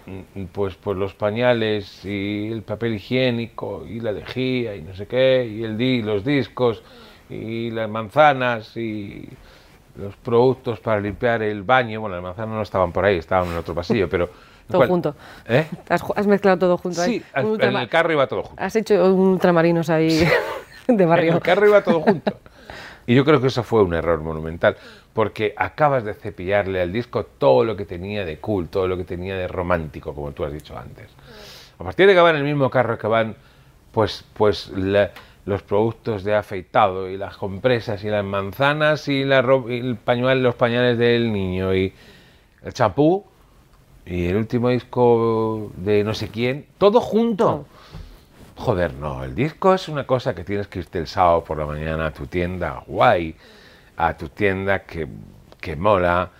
pues, 0.52 0.76
pues 0.76 0.98
los 0.98 1.14
pañales 1.14 2.06
y 2.06 2.52
el 2.52 2.62
papel 2.62 2.96
higiénico 2.96 3.86
y 3.88 4.00
la 4.00 4.12
lejía 4.12 4.76
y 4.76 4.82
no 4.82 4.96
sé 4.96 5.08
qué, 5.08 5.46
y 5.46 5.64
el 5.64 5.78
di, 5.78 6.02
los 6.02 6.24
discos 6.24 6.84
y 7.30 7.72
las 7.72 7.90
manzanas 7.90 8.78
y 8.78 9.28
los 9.98 10.16
productos 10.16 10.80
para 10.80 11.00
limpiar 11.00 11.42
el 11.42 11.64
baño. 11.64 12.02
Bueno, 12.02 12.16
las 12.16 12.24
manzanas 12.24 12.56
no 12.56 12.62
estaban 12.62 12.92
por 12.92 13.06
ahí, 13.06 13.18
estaban 13.18 13.50
en 13.50 13.58
otro 13.58 13.74
pasillo, 13.74 14.10
pero... 14.10 14.30
todo 14.70 14.88
junto. 14.88 15.16
¿Eh? 15.48 15.68
Has, 15.90 16.26
mezclado 16.26 16.58
todo 16.58 16.78
junto 16.78 17.04
Sí, 17.04 17.22
en 17.36 17.62
el 17.62 17.90
carro 17.90 18.12
iba 18.12 18.28
todo 18.28 18.44
junto. 18.44 18.62
Has 18.62 18.76
hecho 18.76 19.14
ultramarinos 19.14 19.90
ahí 19.90 20.28
de 20.88 21.06
barrio. 21.06 21.32
En 21.32 21.36
el 21.36 21.42
carro 21.42 21.68
iba 21.68 21.84
todo 21.84 22.02
junto. 22.02 22.34
Y 23.08 23.14
yo 23.14 23.24
creo 23.24 23.40
que 23.40 23.48
eso 23.48 23.64
fue 23.64 23.84
un 23.84 23.94
error 23.94 24.20
monumental, 24.22 24.78
porque 25.14 25.54
acabas 25.58 26.04
de 26.04 26.16
cepillarle 26.16 26.82
al 26.82 26.92
disco 26.92 27.24
todo 27.26 27.64
lo 27.64 27.76
que 27.76 27.86
tenía 27.86 28.26
de 28.26 28.40
cool, 28.40 28.68
todo 28.68 28.88
lo 28.88 28.98
que 28.98 29.04
tenía 29.04 29.36
de 29.36 29.48
romántico, 29.48 30.16
como 30.16 30.32
tú 30.32 30.44
has 30.44 30.52
dicho 30.52 30.78
antes. 30.78 31.10
A 31.78 31.84
partir 31.84 32.08
de 32.08 32.14
que 32.14 32.20
van 32.20 32.36
en 32.36 32.42
el 32.42 32.48
mismo 32.48 32.70
carro 32.70 32.98
que 32.98 33.08
van, 33.08 33.36
pues, 33.92 34.26
pues 34.34 34.72
los 35.46 35.62
productos 35.62 36.24
de 36.24 36.36
afeitado 36.36 37.10
y 37.10 37.18
las 37.18 37.38
compresas 37.38 38.04
y 38.04 38.10
las 38.10 38.26
manzanas 38.26 39.08
y, 39.08 39.24
la 39.24 39.44
y 39.68 39.80
el 39.80 39.96
pañuelo, 39.96 40.42
los 40.42 40.56
pañales 40.56 40.98
del 40.98 41.32
niño 41.32 41.74
y 41.76 41.94
el 42.64 42.74
chapú 42.74 43.24
y 44.06 44.26
el 44.26 44.36
último 44.36 44.70
disco 44.70 45.72
de 45.78 46.04
no 46.04 46.14
sé 46.14 46.30
quién, 46.30 46.66
todo 46.78 47.00
junto. 47.00 47.66
Joder, 48.56 48.94
no, 48.94 49.24
el 49.24 49.36
disco 49.36 49.74
es 49.74 49.88
una 49.88 50.08
cosa 50.08 50.34
que 50.34 50.44
tienes 50.44 50.68
que 50.68 50.80
irte 50.80 50.98
el 51.00 51.08
sábado 51.08 51.44
por 51.44 51.58
la 51.58 51.66
mañana 51.66 52.08
a 52.08 52.12
tu 52.12 52.26
tienda 52.26 52.84
guay, 52.88 53.36
a 53.98 54.16
tu 54.16 54.30
tienda 54.30 54.84
que, 54.84 55.08
que 55.60 55.76
mola, 55.76 56.32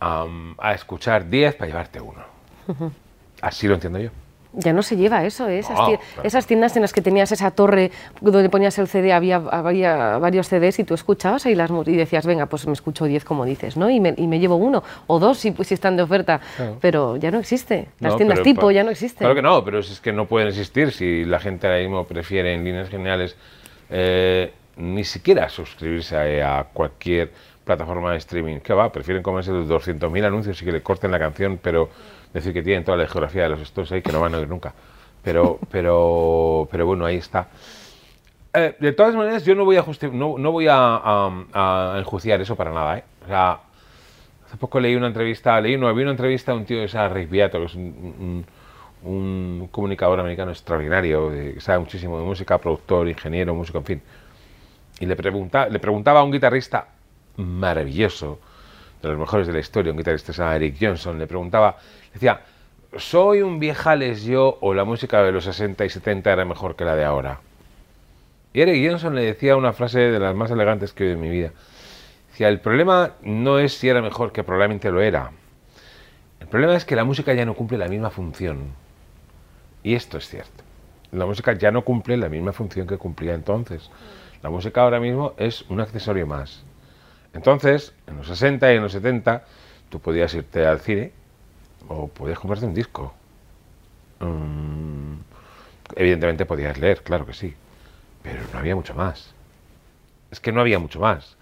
am, 0.00 0.54
a 0.58 0.74
escuchar 0.74 1.28
10 1.28 1.54
para 1.54 1.68
llevarte 1.68 2.00
uno. 2.00 2.24
Así 3.40 3.68
lo 3.68 3.74
entiendo 3.74 4.00
yo. 4.00 4.10
Ya 4.52 4.72
no 4.72 4.82
se 4.82 4.96
lleva 4.96 5.24
eso, 5.24 5.48
¿eh? 5.48 5.60
esas, 5.60 5.78
No, 5.78 5.86
tie- 5.86 5.98
claro. 5.98 6.22
esas 6.28 6.46
tiendas 6.46 6.74
en 6.74 6.82
las 6.82 6.92
que 6.92 7.00
tenías 7.00 7.30
esa 7.30 7.52
torre 7.52 7.92
donde 8.20 8.48
ponías 8.50 8.76
el 8.78 8.88
CD, 8.88 9.12
había, 9.12 9.36
había 9.36 10.18
varios 10.18 10.48
CDs 10.48 10.80
y 10.80 10.84
tú 10.84 10.94
escuchabas 10.94 11.46
ahí 11.46 11.54
las 11.54 11.70
y 11.86 11.94
decías, 11.96 12.26
venga, 12.26 12.46
pues 12.46 12.66
me 12.66 12.72
escucho 12.72 13.04
10 13.04 13.24
como 13.24 13.44
dices, 13.44 13.76
¿no? 13.76 13.88
Y 13.90 14.00
me, 14.00 14.12
y 14.16 14.26
me 14.26 14.40
llevo 14.40 14.56
uno 14.56 14.82
o 15.06 15.18
dos 15.20 15.38
si, 15.38 15.52
si 15.62 15.74
están 15.74 15.96
de 15.96 16.02
oferta, 16.02 16.40
Claro. 16.56 16.78
pero 16.80 17.16
ya 17.16 17.30
no 17.30 17.38
existe. 17.38 17.86
Las 18.00 18.12
No, 18.12 18.16
tiendas 18.16 18.38
pero 18.40 18.44
tipo 18.44 18.70
ya 18.72 18.82
no 18.82 18.90
existen. 18.90 19.18
Claro 19.18 19.34
que 19.36 19.42
no, 19.42 19.64
pero 19.64 19.78
es 19.78 20.00
que 20.00 20.12
no 20.12 20.26
pueden 20.26 20.48
existir 20.48 20.90
si 20.90 21.24
la 21.24 21.38
gente 21.38 21.68
ahora 21.68 21.78
mismo 21.78 22.04
prefiere 22.04 22.52
en 22.52 22.64
líneas 22.64 22.88
generales 22.88 23.36
eh, 23.88 24.52
ni 24.76 25.04
siquiera 25.04 25.48
suscribirse 25.48 26.42
a, 26.42 26.58
a 26.60 26.64
cualquier 26.64 27.30
plataforma 27.64 28.12
de 28.12 28.18
streaming. 28.18 28.58
¿Qué 28.60 28.72
va? 28.72 28.90
Prefieren 28.90 29.22
comerse 29.22 29.52
los 29.52 29.68
200.000 29.68 30.24
anuncios 30.26 30.60
y 30.60 30.64
que 30.64 30.72
le 30.72 30.82
corten 30.82 31.10
la 31.12 31.18
canción, 31.18 31.58
pero 31.62 31.88
decir 32.32 32.52
que 32.52 32.62
tienen 32.62 32.84
toda 32.84 32.96
la 32.98 33.06
geografía 33.06 33.44
de 33.44 33.48
los 33.50 33.60
Stones 33.62 33.90
ahí 33.92 34.02
que 34.02 34.12
no 34.12 34.20
van 34.20 34.34
a 34.34 34.38
oír 34.38 34.48
nunca. 34.48 34.72
Pero, 35.22 35.58
pero, 35.70 36.68
pero 36.70 36.86
bueno, 36.86 37.04
ahí 37.04 37.16
está. 37.16 37.48
Eh, 38.54 38.74
de 38.80 38.92
todas 38.92 39.14
maneras, 39.14 39.44
yo 39.44 39.54
no 39.54 39.64
voy 39.64 39.76
a 39.76 39.84
no, 40.12 40.36
no 40.38 40.52
voy 40.52 40.66
a, 40.66 40.76
a- 40.76 41.94
a 41.94 41.98
enjuiciar 41.98 42.40
eso 42.40 42.56
para 42.56 42.72
nada, 42.72 42.98
¿eh? 42.98 43.04
Hace 44.46 44.56
poco 44.58 44.80
leí 44.80 44.96
una 44.96 45.06
entrevista, 45.06 45.60
leí, 45.60 45.76
no, 45.76 45.86
había 45.86 46.02
una 46.02 46.10
entrevista 46.10 46.50
a 46.50 46.56
un 46.56 46.64
tío 46.64 46.86
se 46.88 46.96
llama 46.98 47.10
Rick 47.14 47.30
Beato, 47.30 47.58
que 47.60 47.66
es 47.66 47.74
un, 47.76 48.44
un- 49.04 49.08
un 49.08 49.68
comunicador 49.70 50.18
americano 50.18 50.50
extraordinario, 50.50 51.30
de- 51.30 51.54
que 51.54 51.60
sabe 51.60 51.78
muchísimo 51.78 52.18
de 52.18 52.24
música, 52.24 52.58
productor, 52.58 53.08
ingeniero, 53.08 53.54
músico, 53.54 53.78
en 53.78 53.84
fin. 53.84 54.02
Y 54.98 55.06
le, 55.06 55.14
pregunta, 55.14 55.68
le 55.68 55.78
preguntaba 55.78 56.20
a 56.20 56.22
un 56.24 56.32
guitarrista 56.32 56.88
maravilloso, 57.36 58.40
de 59.02 59.08
los 59.08 59.18
mejores 59.18 59.46
de 59.46 59.52
la 59.52 59.60
historia, 59.60 59.92
un 59.92 59.98
guitarrista 59.98 60.56
Eric 60.56 60.76
Johnson, 60.80 61.18
le 61.18 61.26
preguntaba, 61.26 61.76
decía, 62.12 62.42
¿soy 62.96 63.42
un 63.42 63.58
viejales 63.58 64.24
yo 64.24 64.58
o 64.60 64.74
la 64.74 64.84
música 64.84 65.22
de 65.22 65.32
los 65.32 65.44
60 65.44 65.84
y 65.84 65.90
70 65.90 66.32
era 66.32 66.44
mejor 66.44 66.76
que 66.76 66.84
la 66.84 66.96
de 66.96 67.04
ahora? 67.04 67.40
Y 68.52 68.60
Eric 68.60 68.90
Johnson 68.90 69.14
le 69.14 69.24
decía 69.24 69.56
una 69.56 69.72
frase 69.72 70.00
de 70.00 70.18
las 70.18 70.34
más 70.34 70.50
elegantes 70.50 70.92
que 70.92 71.04
he 71.04 71.06
oído 71.06 71.16
en 71.16 71.22
mi 71.22 71.30
vida. 71.30 71.52
Decía, 72.30 72.48
el 72.48 72.60
problema 72.60 73.12
no 73.22 73.58
es 73.58 73.74
si 73.74 73.88
era 73.88 74.02
mejor, 74.02 74.32
que 74.32 74.42
probablemente 74.42 74.90
lo 74.90 75.00
era. 75.00 75.30
El 76.40 76.48
problema 76.48 76.74
es 76.74 76.84
que 76.84 76.96
la 76.96 77.04
música 77.04 77.32
ya 77.32 77.44
no 77.44 77.54
cumple 77.54 77.78
la 77.78 77.88
misma 77.88 78.10
función. 78.10 78.72
Y 79.82 79.94
esto 79.94 80.18
es 80.18 80.28
cierto. 80.28 80.64
La 81.12 81.26
música 81.26 81.52
ya 81.52 81.70
no 81.70 81.84
cumple 81.84 82.16
la 82.16 82.28
misma 82.28 82.52
función 82.52 82.86
que 82.86 82.98
cumplía 82.98 83.34
entonces. 83.34 83.90
La 84.42 84.50
música 84.50 84.82
ahora 84.82 85.00
mismo 85.00 85.34
es 85.36 85.62
un 85.68 85.80
accesorio 85.80 86.26
más. 86.26 86.64
Entonces, 87.32 87.94
en 88.06 88.16
los 88.16 88.26
60 88.26 88.72
y 88.72 88.76
en 88.76 88.82
los 88.82 88.92
70, 88.92 89.44
tú 89.88 90.00
podías 90.00 90.32
irte 90.34 90.66
al 90.66 90.80
cine 90.80 91.12
o 91.88 92.08
podías 92.08 92.38
comprarte 92.38 92.66
un 92.66 92.74
disco. 92.74 93.14
Mm, 94.20 95.14
evidentemente 95.96 96.44
podías 96.46 96.78
leer, 96.78 97.02
claro 97.02 97.26
que 97.26 97.32
sí. 97.32 97.54
Pero 98.22 98.42
no 98.52 98.58
había 98.58 98.74
mucho 98.74 98.94
más. 98.94 99.32
Es 100.30 100.40
que 100.40 100.52
no 100.52 100.60
había 100.60 100.78
mucho 100.78 101.00
más 101.00 101.36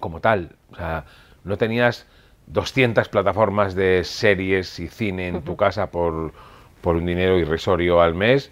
como 0.00 0.20
tal. 0.20 0.56
O 0.72 0.76
sea, 0.76 1.04
no 1.44 1.56
tenías 1.56 2.06
200 2.46 3.08
plataformas 3.08 3.74
de 3.74 4.02
series 4.04 4.78
y 4.78 4.88
cine 4.88 5.28
en 5.28 5.42
tu 5.42 5.56
casa 5.56 5.90
por, 5.90 6.32
por 6.80 6.96
un 6.96 7.06
dinero 7.06 7.38
irrisorio 7.38 8.00
al 8.00 8.14
mes, 8.14 8.50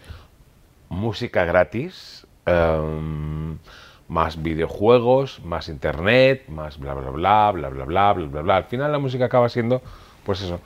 música 0.89 1.45
gratis, 1.45 2.27
em, 2.47 3.59
más 4.09 4.43
videojuegos, 4.43 5.41
más 5.45 5.69
internet, 5.69 6.45
más 6.49 6.79
bla 6.79 6.95
bla 6.95 7.11
bla, 7.11 7.53
bla 7.53 7.69
bla 7.69 7.85
bla, 7.85 8.13
bla 8.13 8.27
bla 8.27 8.43
bla. 8.43 8.57
Al 8.57 8.65
final 8.65 8.93
la 8.93 8.99
música 8.99 9.27
acaba 9.27 9.49
siendo, 9.49 9.83
pues 10.25 10.43
eso, 10.43 10.61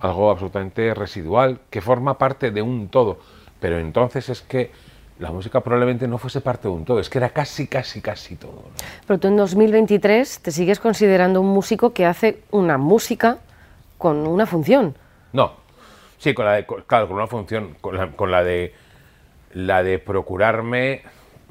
algo 0.00 0.30
absolutamente 0.30 0.94
residual, 0.94 1.60
que 1.70 1.80
forma 1.80 2.18
parte 2.18 2.50
de 2.50 2.62
un 2.62 2.88
todo. 2.88 3.18
Pero 3.60 3.78
entonces 3.78 4.28
es 4.28 4.42
que 4.42 4.70
la 5.18 5.30
música 5.30 5.60
probablemente 5.60 6.06
no 6.06 6.18
fuese 6.18 6.40
parte 6.40 6.68
de 6.68 6.74
un 6.74 6.84
todo, 6.84 7.00
es 7.00 7.08
que 7.08 7.18
era 7.18 7.30
casi, 7.30 7.66
casi, 7.66 8.02
casi 8.02 8.36
todo. 8.36 8.52
¿no? 8.52 8.84
Pero 9.06 9.18
tú 9.18 9.28
en 9.28 9.36
2023 9.36 10.40
te 10.40 10.50
sigues 10.50 10.78
considerando 10.78 11.40
un 11.40 11.48
músico 11.48 11.92
que 11.92 12.04
hace 12.04 12.42
una 12.50 12.76
música 12.76 13.38
con 13.98 14.26
una 14.26 14.46
función. 14.46 14.94
No. 15.32 15.52
Sí, 16.18 16.34
con 16.34 16.44
la 16.44 16.52
de, 16.52 16.66
claro, 16.86 17.08
con 17.08 17.16
una 17.16 17.26
función, 17.26 17.76
con 17.80 17.96
la, 17.96 18.10
con 18.12 18.30
la 18.30 18.42
de 18.42 18.74
la 19.52 19.82
de 19.82 19.98
procurarme 19.98 21.02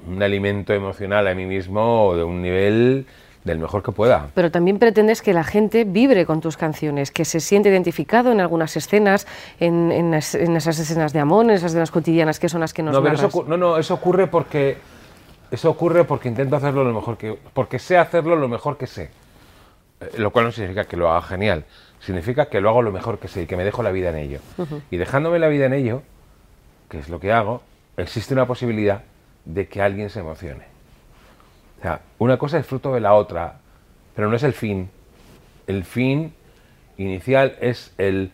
un 0.08 0.22
alimento 0.22 0.74
emocional 0.74 1.28
a 1.28 1.34
mí 1.36 1.46
mismo 1.46 2.14
de 2.16 2.24
un 2.24 2.42
nivel 2.42 3.06
del 3.44 3.60
mejor 3.60 3.84
que 3.84 3.92
pueda. 3.92 4.30
Pero 4.34 4.50
también 4.50 4.80
pretendes 4.80 5.22
que 5.22 5.32
la 5.34 5.44
gente 5.44 5.84
vibre 5.84 6.26
con 6.26 6.42
tus 6.42 6.58
canciones, 6.58 7.12
que 7.12 7.26
se 7.26 7.40
siente 7.40 7.70
identificado 7.70 8.32
en 8.32 8.40
algunas 8.42 8.76
escenas, 8.76 9.28
en, 9.60 9.92
en 9.92 10.14
es- 10.16 10.34
en 10.36 10.56
esas 10.56 10.80
escenas 10.80 11.14
de 11.14 11.20
amor, 11.20 11.46
en 11.46 11.52
esas 11.52 11.72
escenas 11.72 11.92
cotidianas 11.92 12.40
que 12.40 12.50
son 12.50 12.62
las 12.62 12.74
que 12.74 12.82
nos 12.82 12.94
No, 12.94 13.04
pero 13.04 13.14
eso, 13.16 13.46
no, 13.48 13.56
no, 13.58 13.78
eso 13.78 13.94
ocurre 13.94 14.26
porque 14.28 14.78
eso 15.52 15.70
ocurre 15.70 16.06
porque 16.06 16.28
intento 16.28 16.56
hacerlo 16.56 16.84
lo 16.84 16.94
mejor 16.94 17.18
que 17.18 17.38
porque 17.54 17.78
sé 17.78 17.98
hacerlo 17.98 18.36
lo 18.36 18.48
mejor 18.48 18.78
que 18.78 18.88
sé. 18.88 19.12
Eh, 20.02 20.10
Lo 20.18 20.32
cual 20.32 20.46
no 20.46 20.52
significa 20.52 20.86
que 20.86 20.98
lo 20.98 21.10
haga 21.12 21.22
genial, 21.22 21.66
significa 22.00 22.48
que 22.48 22.60
lo 22.62 22.70
hago 22.70 22.82
lo 22.82 22.92
mejor 22.92 23.20
que 23.20 23.28
sé 23.28 23.44
y 23.44 23.46
que 23.46 23.56
me 23.56 23.64
dejo 23.64 23.84
la 23.84 23.92
vida 23.92 24.10
en 24.10 24.16
ello. 24.18 24.40
Y 24.90 24.98
dejándome 24.98 25.38
la 25.38 25.48
vida 25.50 25.68
en 25.68 25.74
ello, 25.74 26.02
que 26.90 26.98
es 26.98 27.10
lo 27.10 27.20
que 27.20 27.32
hago, 27.32 27.62
existe 27.96 28.34
una 28.34 28.48
posibilidad 28.48 29.04
de 29.46 29.68
que 29.68 29.82
alguien 29.82 30.10
se 30.10 30.20
emocione. 30.20 30.66
O 31.80 31.82
sea, 31.82 32.02
una 32.18 32.38
cosa 32.38 32.58
es 32.58 32.66
fruto 32.66 32.94
de 32.94 33.00
la 33.00 33.14
otra, 33.14 33.60
pero 34.16 34.30
no 34.30 34.36
es 34.36 34.44
el 34.44 34.54
fin. 34.54 34.90
El 35.68 35.84
fin 35.84 36.34
inicial 36.98 37.56
es 37.62 37.94
el 37.98 38.32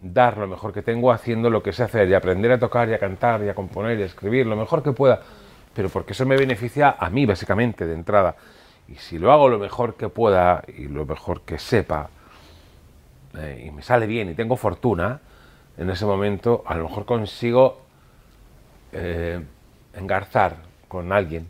dar 0.00 0.36
lo 0.36 0.48
mejor 0.48 0.72
que 0.72 0.82
tengo 0.82 1.12
haciendo 1.12 1.48
lo 1.48 1.62
que 1.62 1.72
sé 1.72 1.84
hacer 1.84 2.08
y 2.08 2.14
aprender 2.14 2.50
a 2.52 2.58
tocar 2.58 2.88
y 2.88 2.94
a 2.94 2.98
cantar 2.98 3.42
y 3.44 3.48
a 3.48 3.54
componer 3.54 3.98
y 3.98 4.02
a 4.02 4.06
escribir 4.06 4.46
lo 4.46 4.56
mejor 4.56 4.82
que 4.82 4.92
pueda, 4.92 5.20
pero 5.74 5.88
porque 5.88 6.12
eso 6.12 6.26
me 6.26 6.36
beneficia 6.36 6.96
a 6.98 7.08
mí 7.08 7.24
básicamente 7.24 7.86
de 7.86 7.94
entrada. 7.94 8.34
Y 8.88 8.96
si 8.96 9.18
lo 9.18 9.32
hago 9.32 9.48
lo 9.48 9.58
mejor 9.58 9.94
que 9.94 10.08
pueda 10.08 10.64
y 10.76 10.88
lo 10.88 11.06
mejor 11.06 11.42
que 11.42 11.58
sepa 11.58 12.10
eh, 13.38 13.64
y 13.66 13.70
me 13.70 13.82
sale 13.82 14.06
bien 14.06 14.28
y 14.28 14.34
tengo 14.34 14.56
fortuna, 14.56 15.20
en 15.78 15.88
ese 15.88 16.04
momento 16.04 16.64
a 16.66 16.74
lo 16.74 16.88
mejor 16.88 17.04
consigo 17.04 17.80
eh, 18.92 19.40
engarzar 19.94 20.56
con 20.88 21.12
alguien 21.12 21.46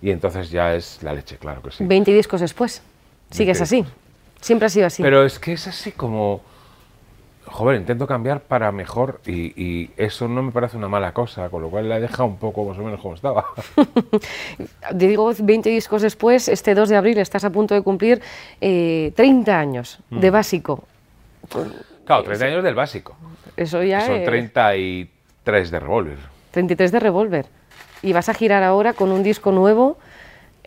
y 0.00 0.10
entonces 0.10 0.50
ya 0.50 0.74
es 0.74 1.02
la 1.02 1.12
leche, 1.12 1.36
claro 1.38 1.62
que 1.62 1.70
sí. 1.70 1.84
20 1.84 2.12
discos 2.12 2.40
después. 2.40 2.82
Sigues 3.30 3.58
20 3.60 3.62
así. 3.62 3.92
Siempre 4.40 4.66
ha 4.66 4.68
sido 4.68 4.86
así. 4.86 5.02
Pero 5.02 5.24
es 5.24 5.38
que 5.38 5.52
es 5.52 5.66
así 5.68 5.92
como, 5.92 6.40
joder, 7.46 7.76
intento 7.80 8.06
cambiar 8.08 8.40
para 8.40 8.72
mejor 8.72 9.20
y, 9.24 9.52
y 9.62 9.90
eso 9.96 10.26
no 10.26 10.42
me 10.42 10.50
parece 10.50 10.76
una 10.76 10.88
mala 10.88 11.12
cosa, 11.12 11.48
con 11.48 11.62
lo 11.62 11.70
cual 11.70 11.88
la 11.88 11.98
he 11.98 12.00
dejado 12.00 12.24
un 12.24 12.36
poco 12.38 12.64
más 12.64 12.76
o 12.78 12.82
menos 12.82 13.00
como 13.00 13.14
estaba. 13.14 13.46
Digo 14.94 15.32
20 15.38 15.70
discos 15.70 16.02
después, 16.02 16.48
este 16.48 16.74
2 16.74 16.88
de 16.88 16.96
abril 16.96 17.18
estás 17.18 17.44
a 17.44 17.50
punto 17.50 17.74
de 17.74 17.82
cumplir 17.82 18.20
eh, 18.60 19.12
30 19.14 19.58
años 19.58 19.98
de 20.10 20.30
Mm. 20.30 20.32
básico. 20.32 20.84
Claro, 22.04 22.22
30 22.24 22.44
años 22.46 22.64
del 22.64 22.74
básico, 22.74 23.16
Eso 23.56 23.82
ya 23.82 24.00
son 24.06 24.16
es 24.16 24.24
33 24.24 25.70
de 25.70 25.80
revólver. 25.80 26.18
33 26.50 26.92
de 26.92 27.00
Revolver. 27.00 27.46
Y 28.02 28.12
vas 28.12 28.28
a 28.28 28.34
girar 28.34 28.62
ahora 28.62 28.92
con 28.94 29.12
un 29.12 29.22
disco 29.22 29.52
nuevo, 29.52 29.96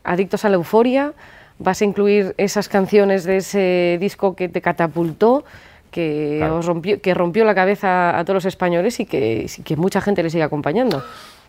Adictos 0.04 0.46
a 0.46 0.50
la 0.50 0.56
Euforia. 0.56 1.14
Vas 1.58 1.82
a 1.82 1.86
incluir 1.86 2.34
esas 2.38 2.70
canciones 2.70 3.24
de 3.24 3.38
ese 3.38 3.98
disco 4.00 4.36
que 4.36 4.50
te 4.50 4.62
catapultó, 4.62 5.46
que, 5.92 6.36
Claro. 6.40 6.58
os 6.58 6.66
rompió, 6.66 7.02
que 7.02 7.14
rompió 7.14 7.46
la 7.46 7.56
cabeza 7.56 8.18
a 8.18 8.24
todos 8.26 8.36
los 8.36 8.46
españoles 8.46 9.00
y 9.00 9.06
que, 9.06 9.50
que 9.64 9.76
mucha 9.78 10.02
gente 10.02 10.22
le 10.22 10.30
sigue 10.30 10.44
acompañando. 10.44 11.04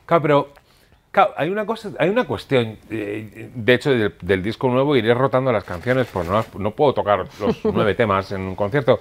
Claro, 0.07 0.23
pero 0.23 0.49
claro, 1.11 1.33
hay 1.37 1.51
una 1.51 1.67
cosa, 1.67 1.91
hay 1.99 2.09
una 2.09 2.25
cuestión. 2.25 2.79
eh, 2.91 3.51
de 3.55 3.75
hecho, 3.75 3.91
del, 3.91 4.15
del 4.23 4.43
disco 4.43 4.69
nuevo 4.69 4.95
iré 4.97 5.13
rotando 5.15 5.51
las 5.53 5.65
canciones, 5.65 6.07
pues 6.13 6.29
no, 6.29 6.45
no 6.59 6.71
puedo 6.71 6.95
tocar 6.95 7.27
los 7.41 7.65
nueve 7.65 7.95
temas 7.95 8.31
en 8.33 8.43
un 8.43 8.55
concierto, 8.55 9.01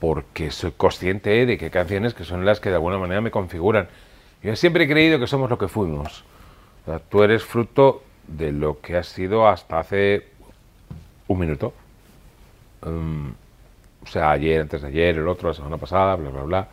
porque 0.00 0.50
soy 0.52 0.72
consciente 0.76 1.44
de 1.46 1.58
que 1.58 1.66
hay 1.66 1.70
canciones 1.70 2.14
que 2.14 2.24
son 2.24 2.44
las 2.46 2.60
que 2.60 2.68
de 2.68 2.76
alguna 2.76 2.98
manera 2.98 3.20
me 3.20 3.30
configuran. 3.32 3.88
Yo 4.46 4.54
siempre 4.54 4.84
he 4.84 4.88
creído 4.88 5.18
que 5.18 5.26
somos 5.26 5.50
lo 5.50 5.58
que 5.58 5.66
fuimos. 5.66 6.22
Tú 7.08 7.24
eres 7.24 7.42
fruto 7.42 8.04
de 8.28 8.52
lo 8.52 8.80
que 8.80 8.96
has 8.96 9.08
sido 9.08 9.48
hasta 9.48 9.80
hace 9.80 10.28
un 11.26 11.40
minuto. 11.40 11.74
Um, 12.82 13.32
o 14.04 14.06
sea, 14.06 14.30
ayer, 14.30 14.60
antes 14.60 14.82
de 14.82 14.86
ayer, 14.86 15.16
el 15.16 15.26
otro, 15.26 15.48
la 15.48 15.54
semana 15.56 15.78
pasada, 15.78 16.14
bla, 16.14 16.30
bla, 16.30 16.42
bla. 16.42 16.68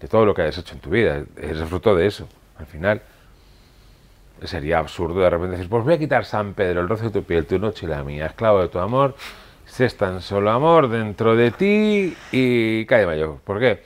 De 0.00 0.08
todo 0.08 0.26
lo 0.26 0.34
que 0.34 0.42
hayas 0.42 0.58
hecho 0.58 0.74
en 0.74 0.80
tu 0.80 0.90
vida. 0.90 1.22
Eres 1.36 1.68
fruto 1.68 1.94
de 1.94 2.08
eso. 2.08 2.28
Al 2.58 2.66
final 2.66 3.00
sería 4.42 4.80
absurdo 4.80 5.20
de 5.20 5.30
repente 5.30 5.52
decir, 5.52 5.68
pues 5.68 5.84
voy 5.84 5.94
a 5.94 5.98
quitar 6.00 6.24
San 6.24 6.54
Pedro, 6.54 6.80
el 6.80 6.88
roce 6.88 7.04
de 7.04 7.10
tu 7.10 7.22
piel, 7.22 7.46
tu 7.46 7.60
noche 7.60 7.86
y 7.86 7.88
la 7.88 8.02
mía, 8.02 8.26
esclavo 8.26 8.62
de 8.62 8.68
tu 8.68 8.80
amor, 8.80 9.14
si 9.64 9.84
es 9.84 9.96
tan 9.96 10.20
solo 10.20 10.50
amor 10.50 10.88
dentro 10.88 11.36
de 11.36 11.52
ti 11.52 12.16
y 12.32 12.84
cae 12.86 13.06
mayor. 13.06 13.38
¿Por 13.44 13.60
qué? 13.60 13.84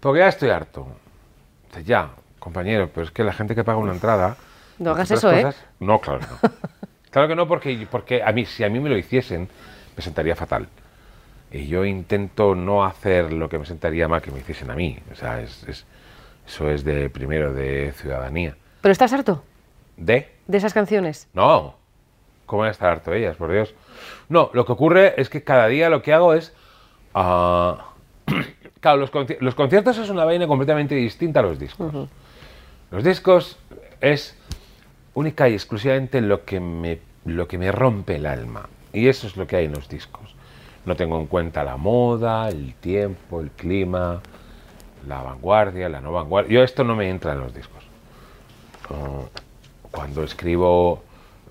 Porque 0.00 0.20
ya 0.20 0.28
estoy 0.28 0.48
harto. 0.48 0.86
Ya, 1.84 2.10
compañero, 2.42 2.90
pero 2.92 3.04
es 3.06 3.10
que 3.12 3.22
la 3.24 3.32
gente 3.32 3.54
que 3.54 3.64
paga 3.64 3.78
una 3.78 3.92
entrada... 3.92 4.36
No 4.78 4.90
hagas 4.90 5.10
eso, 5.10 5.32
¿eh? 5.32 5.46
No, 5.80 6.00
claro 6.00 6.20
que 6.20 6.26
no. 6.26 6.52
claro 7.10 7.28
que 7.28 7.36
no, 7.36 7.46
porque, 7.46 7.86
porque 7.90 8.22
a 8.22 8.32
mí, 8.32 8.44
si 8.46 8.64
a 8.64 8.68
mí 8.68 8.80
me 8.80 8.90
lo 8.90 8.96
hiciesen, 8.98 9.48
me 9.96 10.02
sentaría 10.02 10.34
fatal. 10.34 10.68
Y 11.52 11.66
yo 11.68 11.84
intento 11.84 12.54
no 12.54 12.84
hacer 12.84 13.32
lo 13.32 13.48
que 13.48 13.58
me 13.58 13.66
sentaría 13.66 14.08
mal 14.08 14.22
que 14.22 14.30
me 14.30 14.40
hiciesen 14.40 14.70
a 14.70 14.74
mí. 14.74 14.98
O 15.12 15.14
sea, 15.14 15.40
es, 15.40 15.62
es- 15.68 15.86
eso 16.46 16.68
es 16.70 16.82
de 16.84 17.08
primero, 17.10 17.52
de 17.52 17.92
ciudadanía. 17.92 18.56
¿Pero 18.80 18.90
estás 18.92 19.12
harto 19.12 19.44
¿De? 19.96 20.32
de 20.48 20.58
esas 20.58 20.74
canciones? 20.74 21.28
No. 21.34 21.76
¿Cómo 22.46 22.60
van 22.60 22.68
a 22.68 22.72
estar 22.72 22.88
harto 22.90 23.12
ellas, 23.12 23.36
por 23.36 23.52
Dios? 23.52 23.74
No, 24.28 24.50
lo 24.52 24.66
que 24.66 24.72
ocurre 24.72 25.14
es 25.20 25.28
que 25.30 25.44
cada 25.44 25.68
día 25.68 25.88
lo 25.90 26.02
que 26.02 26.12
hago 26.12 26.34
es... 26.34 26.52
ah, 27.14 27.92
claro, 28.80 28.98
los, 28.98 29.12
conci- 29.12 29.38
los 29.40 29.54
conciertos 29.54 29.96
es 29.98 30.10
una 30.10 30.24
vaina 30.24 30.46
completamente 30.48 30.94
distinta 30.96 31.40
a 31.40 31.42
los 31.44 31.58
discos. 31.58 31.92
Los 32.92 33.04
discos 33.04 33.56
es 34.02 34.36
única 35.14 35.48
y 35.48 35.54
exclusivamente 35.54 36.20
lo 36.20 36.44
que, 36.44 36.60
me, 36.60 36.98
lo 37.24 37.48
que 37.48 37.56
me 37.56 37.72
rompe 37.72 38.16
el 38.16 38.26
alma. 38.26 38.68
Y 38.92 39.08
eso 39.08 39.26
es 39.26 39.38
lo 39.38 39.46
que 39.46 39.56
hay 39.56 39.64
en 39.64 39.72
los 39.72 39.88
discos. 39.88 40.34
No 40.84 40.94
tengo 40.94 41.18
en 41.18 41.26
cuenta 41.26 41.64
la 41.64 41.78
moda, 41.78 42.50
el 42.50 42.74
tiempo, 42.74 43.40
el 43.40 43.50
clima, 43.50 44.20
la 45.08 45.22
vanguardia, 45.22 45.88
la 45.88 46.02
no 46.02 46.12
vanguardia. 46.12 46.52
Yo 46.52 46.62
esto 46.62 46.84
no 46.84 46.94
me 46.94 47.08
entra 47.08 47.32
en 47.32 47.40
los 47.40 47.54
discos. 47.54 47.82
Ah, 48.90 49.22
cuando 49.90 50.22
escribo, 50.22 51.02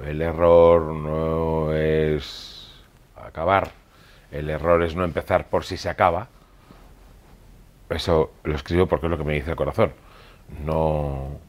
el 0.06 0.22
error 0.22 0.94
no 0.94 1.74
es 1.74 2.72
acabar, 3.16 3.72
el 4.32 4.48
error 4.48 4.84
es 4.84 4.96
no 4.96 5.04
empezar 5.04 5.48
por 5.48 5.64
si 5.64 5.78
se 5.78 5.90
acaba. 5.90 6.28
Eso 7.90 8.32
lo 8.44 8.54
escribo 8.54 8.86
porque 8.86 9.08
es 9.08 9.10
lo 9.10 9.18
que 9.18 9.24
me 9.24 9.34
dice 9.34 9.50
el 9.50 9.58
corazón, 9.58 9.92
no 10.66 11.40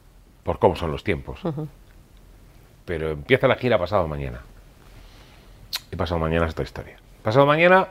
por 0.43 0.59
cómo 0.59 0.75
son 0.75 0.91
los 0.91 1.03
tiempos. 1.03 1.39
Pero 2.85 3.11
empieza 3.11 3.47
la 3.47 3.55
gira 3.55 3.77
pasado 3.77 4.07
mañana. 4.07 4.41
Y 5.91 5.95
pasado 5.95 6.19
mañana 6.19 6.45
es 6.45 6.51
otra 6.51 6.65
historia. 6.65 6.97
Pasado 7.23 7.45
mañana, 7.45 7.87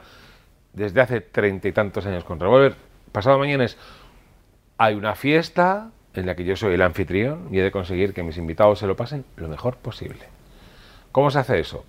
desde 0.72 1.01
hace 1.01 1.20
treinta 1.20 1.68
y 1.68 1.72
tantos 1.72 2.05
años 2.07 2.25
con 2.25 2.38
Revolver, 2.38 2.77
pasado 3.12 3.38
mañana 3.38 3.64
es 3.64 3.79
hay 4.79 4.94
una 4.94 5.14
fiesta 5.14 5.90
en 6.14 6.27
la 6.27 6.35
que 6.35 6.44
yo 6.44 6.57
soy 6.57 6.75
el 6.75 6.83
anfitrión 6.83 7.48
y 7.51 7.59
he 7.59 7.62
de 7.62 7.70
conseguir 7.70 8.12
que 8.12 8.22
mis 8.22 8.37
invitados 8.37 8.79
se 8.79 8.87
lo 8.87 8.96
pasen 8.96 9.25
lo 9.37 9.48
mejor 9.48 9.77
posible. 9.77 10.20
¿Cómo 11.12 11.31
se 11.31 11.38
hace 11.38 11.61
eso? 11.61 11.85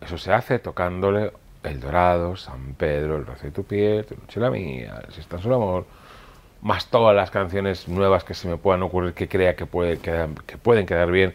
Eso 0.00 0.18
se 0.18 0.32
hace 0.32 0.58
tocándole 0.58 1.32
El 1.62 1.80
Dorado, 1.80 2.36
San 2.36 2.74
Pedro, 2.74 3.16
El 3.16 3.26
Roce 3.26 3.46
de 3.46 3.52
tu 3.52 3.64
piel, 3.64 4.04
Tu 4.04 4.16
noche 4.16 4.40
la 4.40 4.50
mía, 4.50 5.02
Si 5.10 5.20
está 5.20 5.38
solo 5.38 5.56
amor, 5.56 5.86
más 6.62 6.86
todas 6.86 7.14
las 7.14 7.30
canciones 7.30 7.88
nuevas 7.88 8.24
que 8.24 8.34
se 8.34 8.48
me 8.48 8.56
puedan 8.56 8.82
ocurrir 8.82 9.12
que 9.14 9.28
crea 9.28 9.56
que, 9.56 9.66
puede 9.66 9.98
quedar- 9.98 10.30
que 10.46 10.56
pueden 10.56 10.86
quedar 10.86 11.10
bien. 11.10 11.34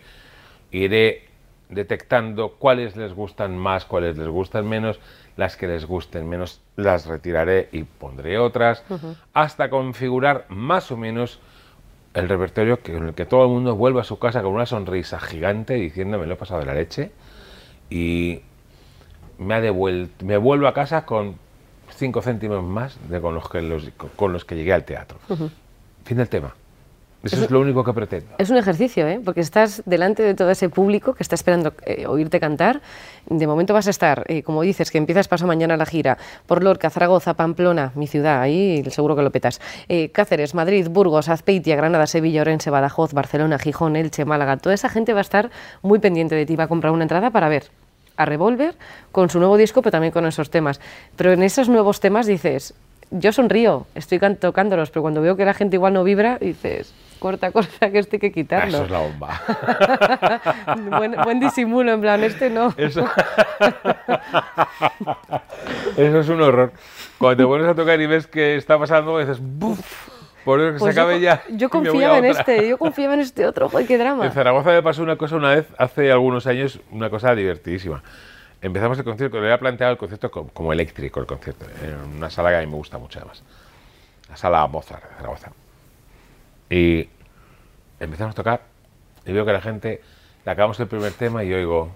Iré 0.71 1.25
detectando 1.69 2.53
cuáles 2.53 2.95
les 2.95 3.13
gustan 3.13 3.57
más, 3.57 3.83
cuáles 3.85 4.17
les 4.17 4.27
gustan 4.29 4.67
menos, 4.67 4.99
las 5.35 5.57
que 5.57 5.67
les 5.67 5.85
gusten 5.85 6.27
menos 6.29 6.61
las 6.77 7.05
retiraré 7.05 7.67
y 7.73 7.83
pondré 7.83 8.39
otras, 8.39 8.83
hasta 9.33 9.69
configurar 9.69 10.45
más 10.47 10.91
o 10.91 10.97
menos 10.97 11.39
el 12.13 12.29
repertorio 12.29 12.81
que, 12.81 12.93
con 12.93 13.07
el 13.09 13.13
que 13.13 13.25
todo 13.25 13.43
el 13.43 13.49
mundo 13.49 13.75
vuelva 13.75 14.01
a 14.01 14.05
su 14.05 14.17
casa 14.17 14.41
con 14.41 14.53
una 14.53 14.65
sonrisa 14.65 15.19
gigante 15.19 15.73
diciendo 15.75 16.17
me 16.17 16.25
lo 16.25 16.33
he 16.33 16.37
pasado 16.37 16.61
de 16.61 16.65
la 16.65 16.73
leche 16.73 17.11
y 17.89 18.41
me 19.37 19.53
ha 19.55 19.61
devuelto, 19.61 20.25
me 20.25 20.37
vuelvo 20.37 20.67
a 20.67 20.73
casa 20.73 21.05
con 21.05 21.35
cinco 21.95 22.21
céntimos 22.21 22.63
más 22.63 22.97
de 23.09 23.21
con 23.21 23.35
los 23.35 23.49
que 23.49 23.61
los, 23.61 23.89
con 24.15 24.33
los 24.33 24.45
que 24.45 24.55
llegué 24.55 24.73
al 24.73 24.83
teatro. 24.83 25.17
Fin 26.03 26.17
del 26.17 26.29
tema. 26.29 26.53
Eso 27.23 27.43
es 27.43 27.51
lo 27.51 27.59
único 27.59 27.83
que 27.83 27.93
pretendo. 27.93 28.35
Es 28.37 28.49
un 28.49 28.57
ejercicio, 28.57 29.07
¿eh? 29.07 29.19
porque 29.23 29.41
estás 29.41 29.81
delante 29.85 30.21
de 30.23 30.35
todo 30.35 30.51
ese 30.51 30.69
público 30.69 31.13
que 31.13 31.23
está 31.23 31.35
esperando 31.35 31.73
eh, 31.85 32.05
oírte 32.05 32.39
cantar. 32.39 32.81
De 33.27 33.47
momento 33.47 33.73
vas 33.73 33.87
a 33.87 33.89
estar, 33.89 34.23
eh, 34.27 34.43
como 34.43 34.61
dices, 34.61 34.91
que 34.91 34.97
empiezas 34.97 35.27
paso 35.27 35.47
mañana 35.47 35.75
la 35.77 35.85
gira 35.85 36.17
por 36.45 36.63
Lorca, 36.63 36.89
Zaragoza, 36.89 37.33
Pamplona, 37.33 37.91
mi 37.95 38.07
ciudad, 38.07 38.39
ahí 38.39 38.83
seguro 38.91 39.15
que 39.15 39.23
lo 39.23 39.31
petas. 39.31 39.59
Eh, 39.89 40.11
Cáceres, 40.11 40.53
Madrid, 40.53 40.87
Burgos, 40.89 41.27
Azpeitia, 41.27 41.75
Granada, 41.75 42.07
Sevilla, 42.07 42.41
Orense, 42.41 42.69
Badajoz, 42.69 43.13
Barcelona, 43.13 43.57
Gijón, 43.57 43.95
Elche, 43.95 44.23
Málaga. 44.23 44.57
Toda 44.57 44.75
esa 44.75 44.87
gente 44.87 45.13
va 45.13 45.19
a 45.19 45.21
estar 45.21 45.49
muy 45.81 45.99
pendiente 45.99 46.35
de 46.35 46.45
ti, 46.45 46.55
va 46.55 46.65
a 46.65 46.67
comprar 46.67 46.93
una 46.93 47.03
entrada 47.03 47.31
para 47.31 47.49
ver 47.49 47.63
a 48.17 48.25
Revolver 48.25 48.75
con 49.11 49.29
su 49.29 49.39
nuevo 49.39 49.57
disco, 49.57 49.81
pero 49.81 49.91
también 49.91 50.11
con 50.11 50.25
esos 50.25 50.49
temas. 50.49 50.81
Pero 51.15 51.31
en 51.31 51.43
esos 51.43 51.69
nuevos 51.69 51.99
temas 51.99 52.25
dices, 52.25 52.73
yo 53.11 53.31
sonrío, 53.31 53.87
estoy 53.95 54.19
tocándolos, 54.19 54.89
pero 54.89 55.01
cuando 55.03 55.21
veo 55.21 55.37
que 55.37 55.45
la 55.45 55.53
gente 55.53 55.77
igual 55.77 55.93
no 55.93 56.03
vibra, 56.03 56.37
dices, 56.39 56.93
corta, 57.19 57.51
corta, 57.51 57.89
que 57.91 57.99
este 57.99 58.17
hay 58.17 58.19
que 58.19 58.31
quitarlo. 58.31 58.77
Eso 58.77 58.85
es 58.85 58.91
la 58.91 58.99
bomba. 58.99 59.41
buen, 60.97 61.15
buen 61.23 61.39
disimulo, 61.39 61.93
en 61.93 62.01
plan, 62.01 62.23
este 62.23 62.49
no. 62.49 62.73
Eso... 62.77 63.05
Eso 65.97 66.19
es 66.19 66.29
un 66.29 66.41
horror. 66.41 66.73
Cuando 67.17 67.43
te 67.43 67.47
pones 67.47 67.67
a 67.67 67.75
tocar 67.75 67.99
y 67.99 68.07
ves 68.07 68.27
que 68.27 68.55
está 68.55 68.77
pasando, 68.77 69.17
dices, 69.17 69.39
¡buf! 69.41 70.16
Por 70.47 70.61
Dios 70.61 70.73
que 70.75 70.79
Pues 70.79 70.95
se 70.95 71.01
acabe 71.01 71.15
yo, 71.15 71.23
ya. 71.25 71.43
yo 71.49 71.69
confiaba 71.69 72.19
en 72.19 72.25
otra". 72.29 72.39
este, 72.39 72.69
yo 72.69 72.77
confiaba 72.77 73.15
en 73.15 73.19
este 73.19 73.45
otro, 73.45 73.67
joder, 73.67 73.85
qué 73.85 73.97
drama. 73.97 74.25
En 74.25 74.31
Zaragoza 74.31 74.69
me 74.71 74.81
pasó 74.81 75.03
una 75.03 75.17
cosa 75.17 75.35
una 75.35 75.49
vez, 75.49 75.67
hace 75.77 76.09
algunos 76.09 76.47
años, 76.47 76.79
una 76.89 77.09
cosa 77.09 77.35
divertidísima. 77.35 78.01
Empezamos 78.61 78.97
el 78.97 79.03
concierto, 79.03 79.39
le 79.41 79.47
había 79.47 79.59
planteado 79.59 79.91
el 79.91 79.97
concierto 79.97 80.31
co- 80.31 80.47
como, 80.53 80.71
eléctrico, 80.71 81.19
el 81.19 81.25
concierto, 81.25 81.65
en 81.83 81.95
una 82.15 82.29
sala 82.29 82.51
que 82.51 82.55
a 82.55 82.59
mí 82.61 82.65
me 82.67 82.75
gusta 82.77 82.97
mucho 82.97 83.19
además. 83.19 83.43
La 84.29 84.37
sala 84.37 84.65
Mozart 84.67 85.03
de 85.03 85.15
Zaragoza. 85.17 85.51
Y 86.69 87.09
empezamos 87.99 88.31
a 88.31 88.35
tocar 88.35 88.61
y 89.25 89.33
veo 89.33 89.45
que 89.45 89.51
la 89.51 89.59
gente, 89.61 90.01
le 90.45 90.51
acabamos 90.51 90.79
el 90.79 90.87
primer 90.87 91.11
tema 91.11 91.43
y 91.43 91.49
yo 91.49 91.57
oigo 91.57 91.91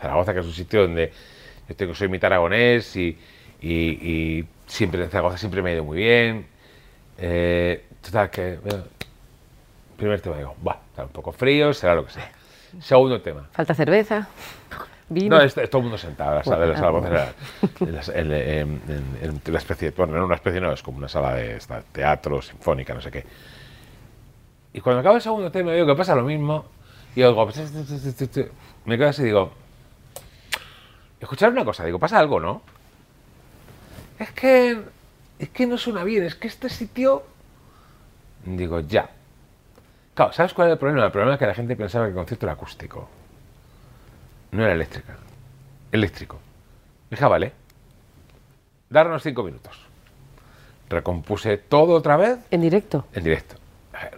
Zaragoza, 0.00 0.32
que 0.32 0.38
es 0.40 0.46
un 0.46 0.52
sitio 0.52 0.82
donde 0.82 1.12
yo 1.68 1.74
tengo, 1.74 1.92
soy 1.92 2.06
mitad 2.06 2.28
aragonés 2.32 2.94
y, 2.94 3.18
y, 3.60 3.72
y 3.72 4.46
siempre 4.68 5.02
en 5.02 5.10
Zaragoza 5.10 5.38
siempre 5.38 5.60
me 5.60 5.70
ha 5.70 5.74
ido 5.74 5.82
muy 5.84 5.98
bien. 5.98 6.46
Eh, 7.20 7.86
total, 8.02 8.30
que 8.30 8.58
primer 9.96 10.20
tema 10.20 10.36
digo, 10.38 10.54
va, 10.66 10.80
está 10.88 11.02
un 11.04 11.10
poco 11.10 11.32
frío, 11.32 11.72
será 11.74 11.94
lo 11.94 12.06
que 12.06 12.12
sea. 12.12 12.30
Segundo 12.80 13.20
tema. 13.20 13.48
Falta 13.52 13.74
cerveza, 13.74 14.28
vino. 15.08 15.36
No, 15.36 15.42
es, 15.42 15.56
es 15.56 15.68
todo 15.68 15.80
el 15.80 15.84
mundo 15.84 15.98
sentado. 15.98 16.36
La 16.36 16.44
sala, 16.44 16.56
Bueno, 16.56 16.72
la 16.72 16.78
sala 16.78 16.88
en 18.20 18.28
la- 18.30 18.38
en- 18.38 18.80
en- 18.88 19.12
en- 19.22 19.40
en 19.44 19.52
la 19.52 19.58
especie, 19.58 19.90
bueno, 19.90 20.16
no 20.16 20.24
una 20.24 20.36
especie, 20.36 20.60
no, 20.60 20.72
es 20.72 20.82
como 20.82 20.98
una 20.98 21.08
sala 21.08 21.34
de 21.34 21.56
esta, 21.56 21.82
teatro, 21.82 22.40
sinfónica, 22.40 22.94
no 22.94 23.00
sé 23.02 23.10
qué. 23.10 23.26
Y 24.72 24.80
cuando 24.80 25.00
acaba 25.00 25.16
el 25.16 25.22
segundo 25.22 25.50
tema, 25.50 25.72
digo 25.72 25.86
que 25.86 25.96
pasa 25.96 26.14
lo 26.14 26.22
mismo, 26.22 26.64
y 27.16 27.22
oigo, 27.22 27.44
pues, 27.44 27.58
me 28.86 28.96
quedo 28.96 29.08
así 29.08 29.22
y 29.22 29.24
digo, 29.26 29.52
escuchar 31.20 31.50
una 31.50 31.64
cosa, 31.64 31.84
digo, 31.84 31.98
pasa 31.98 32.18
algo, 32.18 32.38
¿no? 32.40 32.62
Es 34.18 34.30
que, 34.32 34.80
es 35.40 35.48
que 35.50 35.66
no 35.66 35.78
suena 35.78 36.04
bien, 36.04 36.22
es 36.24 36.34
que 36.34 36.48
este 36.48 36.68
sitio, 36.68 37.24
digo, 38.44 38.80
ya. 38.80 39.10
Claro, 40.14 40.32
¿sabes 40.32 40.52
cuál 40.54 40.68
es 40.68 40.72
el 40.72 40.78
problema? 40.78 41.06
El 41.06 41.12
problema 41.12 41.34
es 41.34 41.38
que 41.38 41.46
la 41.46 41.54
gente 41.54 41.76
pensaba 41.76 42.04
que 42.04 42.10
el 42.10 42.16
concierto 42.16 42.46
era 42.46 42.52
acústico. 42.52 43.08
No 44.52 44.64
era 44.64 44.72
eléctrica. 44.74 45.16
Eléctrico. 45.92 46.38
Dije, 47.10 47.24
"Ah, 47.24 47.28
vale. 47.28 47.52
Darnos 48.88 49.22
cinco 49.22 49.42
minutos. 49.44 49.86
Recompuse 50.88 51.56
todo 51.56 51.94
otra 51.94 52.16
vez 52.16 52.38
En 52.50 52.60
directo. 52.60 53.06
en 53.12 53.22
directo. 53.24 53.54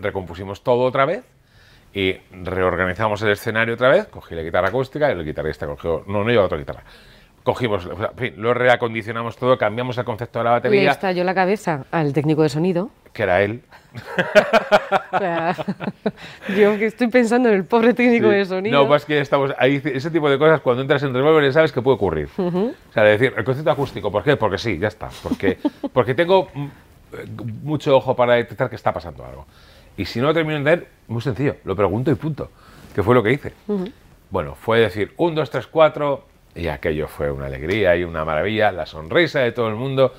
Recompusimos 0.01 0.63
todo 0.65 0.85
otra 0.85 1.05
vez 1.05 1.23
y 1.93 2.15
reorganizamos 2.33 3.21
el 3.23 3.31
escenario 3.33 3.75
otra 3.75 3.89
vez. 3.91 4.07
Cogí 4.09 4.35
la 4.35 4.43
guitarra 4.43 4.69
acústica 4.69 5.09
y 5.09 5.13
el 5.13 5.25
guitarrista 5.25 5.67
cogió. 5.67 6.05
No, 6.07 6.25
no 6.25 6.31
lleva 6.31 6.45
otra 6.45 6.57
guitarra. 6.59 6.83
Cogimos, 7.45 7.85
o 7.87 7.97
sea, 7.97 8.11
en 8.13 8.17
fin, 8.17 8.35
lo 8.37 8.55
reacondicionamos 8.55 9.37
todo, 9.37 9.59
cambiamos 9.59 9.99
el 9.99 10.05
concepto 10.05 10.39
de 10.39 10.45
la 10.45 10.51
Le 10.51 10.57
batería, 10.57 10.91
estalló 10.93 11.25
la 11.25 11.35
cabeza 11.35 11.85
al 11.91 12.13
técnico 12.13 12.43
de 12.43 12.49
sonido. 12.49 12.91
que 13.13 13.23
era 13.25 13.43
él. 13.43 13.63
O 15.13 15.19
sea, 15.19 15.55
yo 16.57 16.79
que 16.79 16.87
estoy 16.87 17.09
pensando 17.09 17.49
en 17.51 17.57
el 17.57 17.65
pobre 17.65 17.93
técnico 17.95 18.29
Sí. 18.31 18.35
de 18.37 18.45
sonido. 18.47 18.81
No, 18.83 18.89
pues 18.89 19.05
que 19.05 19.21
estamos 19.21 19.53
ahí, 19.59 19.81
ese 19.85 20.11
tipo 20.11 20.31
de 20.31 20.39
cosas 20.39 20.61
cuando 20.61 20.81
entras 20.83 21.03
en 21.03 21.13
Revolver 21.13 21.53
sabes 21.53 21.71
que 21.73 21.83
puede 21.83 21.97
ocurrir. 21.97 22.29
O 22.39 22.73
sea, 22.95 23.03
de 23.03 23.11
decir, 23.11 23.35
el 23.37 23.45
concepto 23.45 23.71
acústico, 23.71 24.11
¿por 24.11 24.23
qué? 24.23 24.37
Porque 24.37 24.57
sí, 24.59 24.79
ya 24.79 24.89
está. 24.89 25.11
Porque, 25.23 25.59
porque 25.93 26.15
tengo 26.15 26.49
mm, 26.55 26.65
eh, 26.65 27.27
mucho 27.63 27.95
ojo 27.97 28.17
para 28.17 28.35
detectar 28.35 28.71
que 28.71 28.77
está 28.77 28.93
pasando 28.93 29.25
algo. 29.25 29.47
Y 29.97 30.07
si 30.07 30.21
no 30.21 30.29
lo 30.29 30.35
termino 30.35 30.55
de 30.55 30.59
entender, 30.61 30.89
muy 31.09 31.21
sencillo, 31.21 31.57
lo 31.65 31.77
pregunto 31.77 32.11
y 32.11 32.15
punto. 32.15 32.51
Que 32.95 33.03
fue 33.03 33.15
lo 33.15 33.23
que 33.23 33.33
hice. 33.33 33.53
Bueno, 34.31 34.55
fue 34.55 34.81
decir, 34.81 35.13
un, 35.19 35.35
dos, 35.35 35.51
tres, 35.51 35.67
cuatro, 35.67 36.25
y 36.55 36.69
aquello 36.69 37.09
fue 37.09 37.31
una 37.31 37.47
alegría 37.47 37.97
y 37.97 38.05
una 38.05 38.25
maravilla, 38.25 38.73
la 38.73 38.87
sonrisa 38.87 39.41
de 39.41 39.53
todo 39.53 39.69
el 39.69 39.75
mundo. 39.75 40.13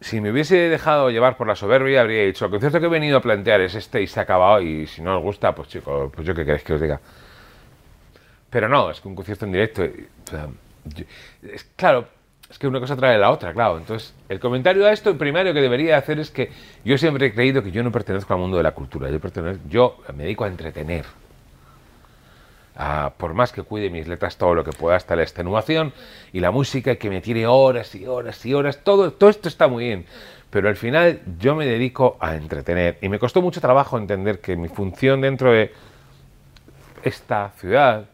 si 0.00 0.20
me 0.20 0.30
hubiese 0.30 0.56
dejado 0.56 1.10
llevar 1.10 1.36
por 1.36 1.46
la 1.46 1.56
soberbia, 1.56 2.02
habría 2.02 2.22
dicho, 2.24 2.44
el 2.44 2.50
concierto 2.50 2.80
que 2.80 2.86
he 2.86 2.90
venido 2.90 3.18
a 3.18 3.20
plantear 3.20 3.60
es 3.60 3.74
este 3.74 4.02
y 4.02 4.06
se 4.06 4.20
ha 4.20 4.22
acabado, 4.22 4.60
y 4.60 4.86
si 4.86 5.02
no 5.02 5.16
os 5.18 5.22
gusta, 5.22 5.54
pues 5.54 5.68
chicos, 5.68 6.12
pues 6.14 6.26
yo 6.26 6.34
qué 6.34 6.44
queréis 6.44 6.62
que 6.62 6.74
os 6.74 6.80
diga. 6.80 7.00
Pero 8.50 8.68
no, 8.68 8.90
es 8.90 9.00
que 9.00 9.08
un 9.08 9.14
concierto 9.14 9.44
en 9.44 9.52
directo, 9.52 9.82
es, 9.82 11.64
claro, 11.76 12.08
es 12.48 12.58
que 12.58 12.66
una 12.68 12.78
cosa 12.78 12.96
trae 12.96 13.18
la 13.18 13.30
otra, 13.30 13.52
claro. 13.52 13.78
Entonces, 13.78 14.14
el 14.28 14.38
comentario 14.38 14.86
a 14.86 14.92
esto, 14.92 15.10
el 15.10 15.16
primario 15.16 15.52
que 15.52 15.60
debería 15.60 15.98
hacer 15.98 16.20
es 16.20 16.30
que 16.30 16.50
yo 16.84 16.96
siempre 16.96 17.26
he 17.26 17.34
creído 17.34 17.62
que 17.62 17.72
yo 17.72 17.82
no 17.82 17.90
pertenezco 17.90 18.32
al 18.32 18.40
mundo 18.40 18.56
de 18.56 18.62
la 18.62 18.72
cultura, 18.72 19.10
yo, 19.10 19.20
pertenezco, 19.20 19.62
yo 19.68 19.98
me 20.14 20.24
dedico 20.24 20.44
a 20.44 20.48
entretener. 20.48 21.04
A, 22.76 23.12
por 23.16 23.34
más 23.34 23.52
que 23.52 23.62
cuide 23.62 23.90
mis 23.90 24.06
letras 24.08 24.36
todo 24.36 24.54
lo 24.54 24.64
que 24.64 24.72
pueda, 24.72 24.96
hasta 24.96 25.16
la 25.16 25.22
extenuación 25.22 25.92
y 26.32 26.40
la 26.40 26.50
música 26.50 26.96
que 26.96 27.08
me 27.10 27.20
tire 27.20 27.46
horas 27.46 27.94
y 27.94 28.06
horas 28.06 28.44
y 28.44 28.54
horas, 28.54 28.80
todo, 28.84 29.12
todo 29.12 29.30
esto 29.30 29.48
está 29.48 29.68
muy 29.68 29.84
bien. 29.84 30.06
Pero 30.50 30.68
al 30.68 30.76
final 30.76 31.20
yo 31.38 31.54
me 31.54 31.66
dedico 31.66 32.16
a 32.20 32.34
entretener 32.36 32.98
y 33.02 33.08
me 33.08 33.18
costó 33.18 33.42
mucho 33.42 33.60
trabajo 33.60 33.98
entender 33.98 34.40
que 34.40 34.56
mi 34.56 34.68
función 34.68 35.20
dentro 35.20 35.52
de 35.52 35.72
esta 37.02 37.50
ciudad, 37.56 38.06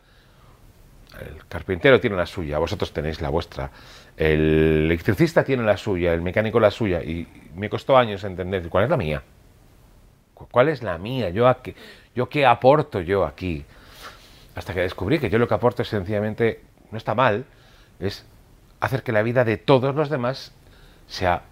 el 1.21 1.47
carpintero 1.47 2.01
tiene 2.01 2.17
la 2.17 2.27
suya, 2.27 2.59
vosotros 2.59 2.93
tenéis 2.93 3.21
la 3.21 3.29
vuestra, 3.29 3.71
el 4.17 4.85
electricista 4.87 5.45
tiene 5.45 5.63
la 5.63 5.77
suya, 5.77 6.13
el 6.13 6.23
mecánico 6.23 6.59
la 6.61 6.71
suya 6.71 7.03
y 7.03 7.27
me 7.55 7.69
costó 7.69 7.97
años 7.97 8.25
entender 8.25 8.69
cuál 8.69 8.85
es 8.85 8.91
la 8.91 8.97
mía. 8.97 9.23
¿Cu- 10.35 10.49
¿Cuál 10.51 10.69
es 10.69 10.83
la 10.83 10.99
mía? 10.99 11.31
¿Yo, 11.31 11.55
yo 12.15 12.29
qué 12.29 12.45
aporto 12.47 13.01
yo 13.01 13.25
aquí? 13.25 13.65
Hasta 14.55 14.75
que 14.75 14.81
descubrí 14.81 15.19
que 15.19 15.31
yo 15.31 15.39
lo 15.39 15.49
que 15.49 15.55
aporto 15.55 15.83
es 15.83 15.89
sencillamente, 15.89 16.63
no 16.91 16.99
está 16.99 17.15
mal, 17.15 17.45
es 18.01 18.27
hacer 18.81 19.03
que 19.03 19.13
la 19.13 19.23
vida 19.23 19.45
de 19.45 19.57
todos 19.57 19.95
los 19.95 20.11
demás 20.11 20.53
sea 21.07 21.43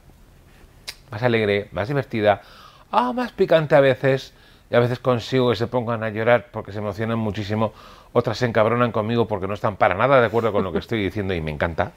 más 1.10 1.22
alegre, 1.22 1.68
más 1.72 1.88
divertida, 1.88 2.42
ah, 2.90 3.12
más 3.12 3.32
picante 3.32 3.74
a 3.74 3.80
veces, 3.80 4.32
y 4.70 4.76
a 4.76 4.80
veces 4.80 4.98
consigo 4.98 5.50
que 5.50 5.56
se 5.56 5.66
pongan 5.66 6.04
a 6.04 6.10
llorar 6.10 6.48
porque 6.52 6.72
se 6.72 6.78
emocionan 6.78 7.18
muchísimo, 7.18 7.72
otras 8.12 8.38
se 8.38 8.46
encabronan 8.46 8.92
conmigo 8.92 9.26
porque 9.26 9.48
no 9.48 9.54
están 9.54 9.76
para 9.76 9.94
nada 9.94 10.20
de 10.20 10.26
acuerdo 10.26 10.52
con 10.52 10.62
lo 10.62 10.72
que 10.72 10.78
estoy 10.78 11.02
diciendo 11.02 11.34
y 11.34 11.40
me 11.40 11.50
encanta, 11.50 11.92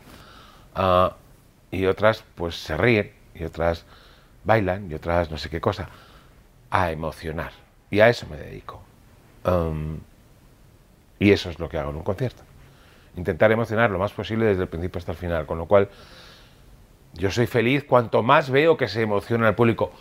Ah, 0.75 1.15
y 1.71 1.85
otras 1.85 2.23
pues 2.35 2.55
se 2.55 2.77
ríen, 2.77 3.11
y 3.35 3.43
otras 3.43 3.85
bailan, 4.43 4.89
y 4.91 4.95
otras 4.95 5.29
no 5.31 5.37
sé 5.37 5.49
qué 5.49 5.61
cosa, 5.61 5.89
a 6.69 6.91
emocionar, 6.91 7.51
y 7.89 7.99
a 7.99 8.09
eso 8.09 8.27
me 8.27 8.37
dedico. 8.37 8.81
Um, 9.45 9.99
y 11.19 11.31
eso 11.31 11.49
es 11.49 11.59
lo 11.59 11.69
que 11.69 11.77
hago 11.77 11.91
en 11.91 11.97
un 11.97 12.03
concierto. 12.03 12.43
Intentar 13.15 13.51
emocionar 13.51 13.91
lo 13.91 13.99
más 13.99 14.11
posible 14.11 14.45
desde 14.45 14.63
el 14.63 14.67
principio 14.67 14.99
hasta 14.99 15.11
el 15.11 15.17
final. 15.17 15.45
Con 15.45 15.57
lo 15.57 15.65
cual, 15.65 15.89
yo 17.13 17.31
soy 17.31 17.45
feliz 17.45 17.83
cuanto 17.83 18.23
más 18.23 18.49
veo 18.49 18.75
que 18.75 18.87
se 18.87 19.01
emociona 19.01 19.47
el 19.47 19.55
público. 19.55 19.91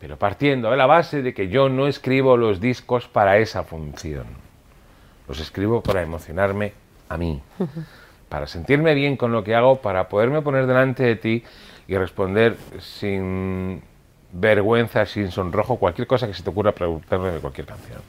Pero 0.00 0.18
partiendo 0.18 0.70
de 0.70 0.76
la 0.76 0.86
base 0.86 1.22
de 1.22 1.34
que 1.34 1.48
yo 1.48 1.68
no 1.68 1.86
escribo 1.86 2.36
los 2.36 2.60
discos 2.60 3.06
para 3.06 3.38
esa 3.38 3.64
función. 3.64 4.26
Los 5.28 5.40
escribo 5.40 5.82
para 5.82 6.02
emocionarme 6.02 6.72
a 7.08 7.16
mí. 7.16 7.42
Para 8.28 8.48
sentirme 8.48 8.94
bien 8.94 9.16
con 9.16 9.30
lo 9.30 9.44
que 9.44 9.54
hago, 9.54 9.76
para 9.76 10.08
poderme 10.08 10.42
poner 10.42 10.66
delante 10.66 11.04
de 11.04 11.14
ti 11.14 11.44
y 11.86 11.96
responder 11.96 12.56
sin 12.80 13.80
vergüenza, 14.32 15.06
sin 15.06 15.30
sonrojo, 15.30 15.76
cualquier 15.76 16.08
cosa 16.08 16.26
que 16.26 16.34
se 16.34 16.42
te 16.42 16.50
ocurra 16.50 16.72
preguntarme 16.72 17.30
de 17.30 17.38
cualquier 17.38 17.68
canción. 17.68 18.00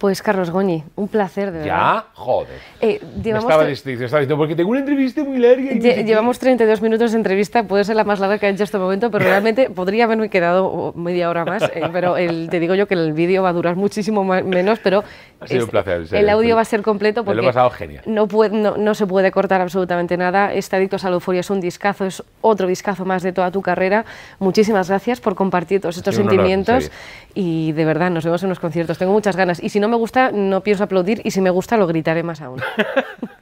Pues 0.00 0.22
Carlos 0.22 0.50
Goñi, 0.50 0.82
un 0.96 1.08
placer, 1.08 1.52
de 1.52 1.58
verdad. 1.58 1.66
¿Ya? 1.66 2.04
Joder. 2.14 2.58
Eh, 2.80 3.02
llevamos, 3.22 3.44
estaba 3.44 3.68
estaba 3.68 4.20
diciendo, 4.20 4.38
porque 4.38 4.56
tengo 4.56 4.70
una 4.70 4.78
entrevista 4.80 5.22
muy 5.22 5.36
larga. 5.36 5.72
y 5.72 5.74
no 5.74 5.84
lle- 5.84 5.94
qué". 5.96 6.04
llevamos 6.04 6.38
32 6.38 6.80
minutos 6.80 7.12
de 7.12 7.18
entrevista, 7.18 7.64
puede 7.64 7.84
ser 7.84 7.96
la 7.96 8.04
más 8.04 8.18
larga 8.18 8.38
que 8.38 8.46
he 8.46 8.48
hecho 8.48 8.64
este 8.64 8.78
momento, 8.78 9.10
pero 9.10 9.24
realmente 9.28 9.68
podría 9.68 10.04
haberme 10.04 10.30
quedado 10.30 10.94
media 10.96 11.28
hora 11.28 11.44
más, 11.44 11.64
eh, 11.64 11.82
pero 11.92 12.16
el- 12.16 12.48
te 12.50 12.60
digo 12.60 12.74
yo 12.74 12.88
que 12.88 12.94
el 12.94 13.12
vídeo 13.12 13.42
va 13.42 13.50
a 13.50 13.52
durar 13.52 13.76
muchísimo 13.76 14.24
menos, 14.24 14.78
pero 14.78 15.04
Ha 15.38 15.46
sido 15.46 15.64
un 15.66 15.70
placer, 15.70 16.06
el 16.10 16.30
audio 16.30 16.56
va 16.56 16.62
a 16.62 16.64
ser 16.64 16.80
completo 16.80 17.22
Me 17.22 17.26
lo 17.26 17.32
he 17.32 17.34
porque 17.34 17.46
pasado 17.48 17.68
genial. 17.68 18.02
no, 18.06 18.26
puede- 18.26 18.56
no, 18.56 18.78
no 18.78 18.94
se 18.94 19.06
puede 19.06 19.30
cortar 19.30 19.60
absolutamente 19.60 20.16
nada. 20.16 20.54
Este 20.54 20.76
Adictos 20.76 21.04
a 21.04 21.10
la 21.10 21.16
Euforia 21.16 21.40
es 21.40 21.50
un 21.50 21.60
discazo, 21.60 22.06
es 22.06 22.22
otro 22.40 22.66
discazo 22.66 23.04
más 23.04 23.22
de 23.22 23.34
toda 23.34 23.50
tu 23.50 23.60
carrera. 23.60 24.06
Muchísimas 24.38 24.88
gracias 24.88 25.20
por 25.20 25.34
compartir 25.34 25.82
todos 25.82 25.98
estos 25.98 26.16
honor, 26.16 26.30
sentimientos 26.30 26.90
y 27.34 27.72
de 27.72 27.84
verdad 27.84 28.10
nos 28.10 28.24
vemos 28.24 28.42
en 28.44 28.48
los 28.48 28.58
conciertos. 28.60 28.96
Tengo 28.96 29.12
muchas 29.12 29.36
ganas 29.36 29.62
y 29.62 29.68
si 29.68 29.78
no 29.78 29.89
me 29.90 29.96
gusta 29.96 30.30
no 30.32 30.62
pienso 30.62 30.84
aplaudir 30.84 31.20
y 31.24 31.30
si 31.32 31.40
me 31.42 31.50
gusta 31.50 31.76
lo 31.76 31.86
gritaré 31.86 32.22
más 32.22 32.40
aún. 32.40 32.60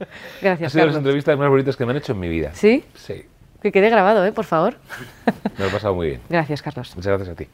Ha 0.01 0.41
gracias, 0.41 0.71
sido 0.71 0.85
las 0.85 0.93
Carlos. 0.93 0.95
entrevistas 0.97 1.37
más 1.37 1.49
bonitas 1.49 1.75
que 1.75 1.85
me 1.85 1.91
han 1.91 1.97
hecho 1.97 2.13
en 2.13 2.19
mi 2.19 2.29
vida. 2.29 2.51
¿Sí? 2.53 2.83
Sí. 2.95 3.25
Que 3.61 3.71
quede 3.71 3.89
grabado, 3.89 4.25
¿eh? 4.25 4.31
por 4.31 4.45
favor. 4.45 4.75
Me 5.57 5.65
lo 5.65 5.67
he 5.67 5.69
pasado 5.69 5.93
muy 5.93 6.07
bien. 6.07 6.21
Gracias, 6.29 6.61
Carlos. 6.61 6.95
Muchas 6.95 7.09
gracias 7.17 7.29
a 7.29 7.35
ti. 7.35 7.47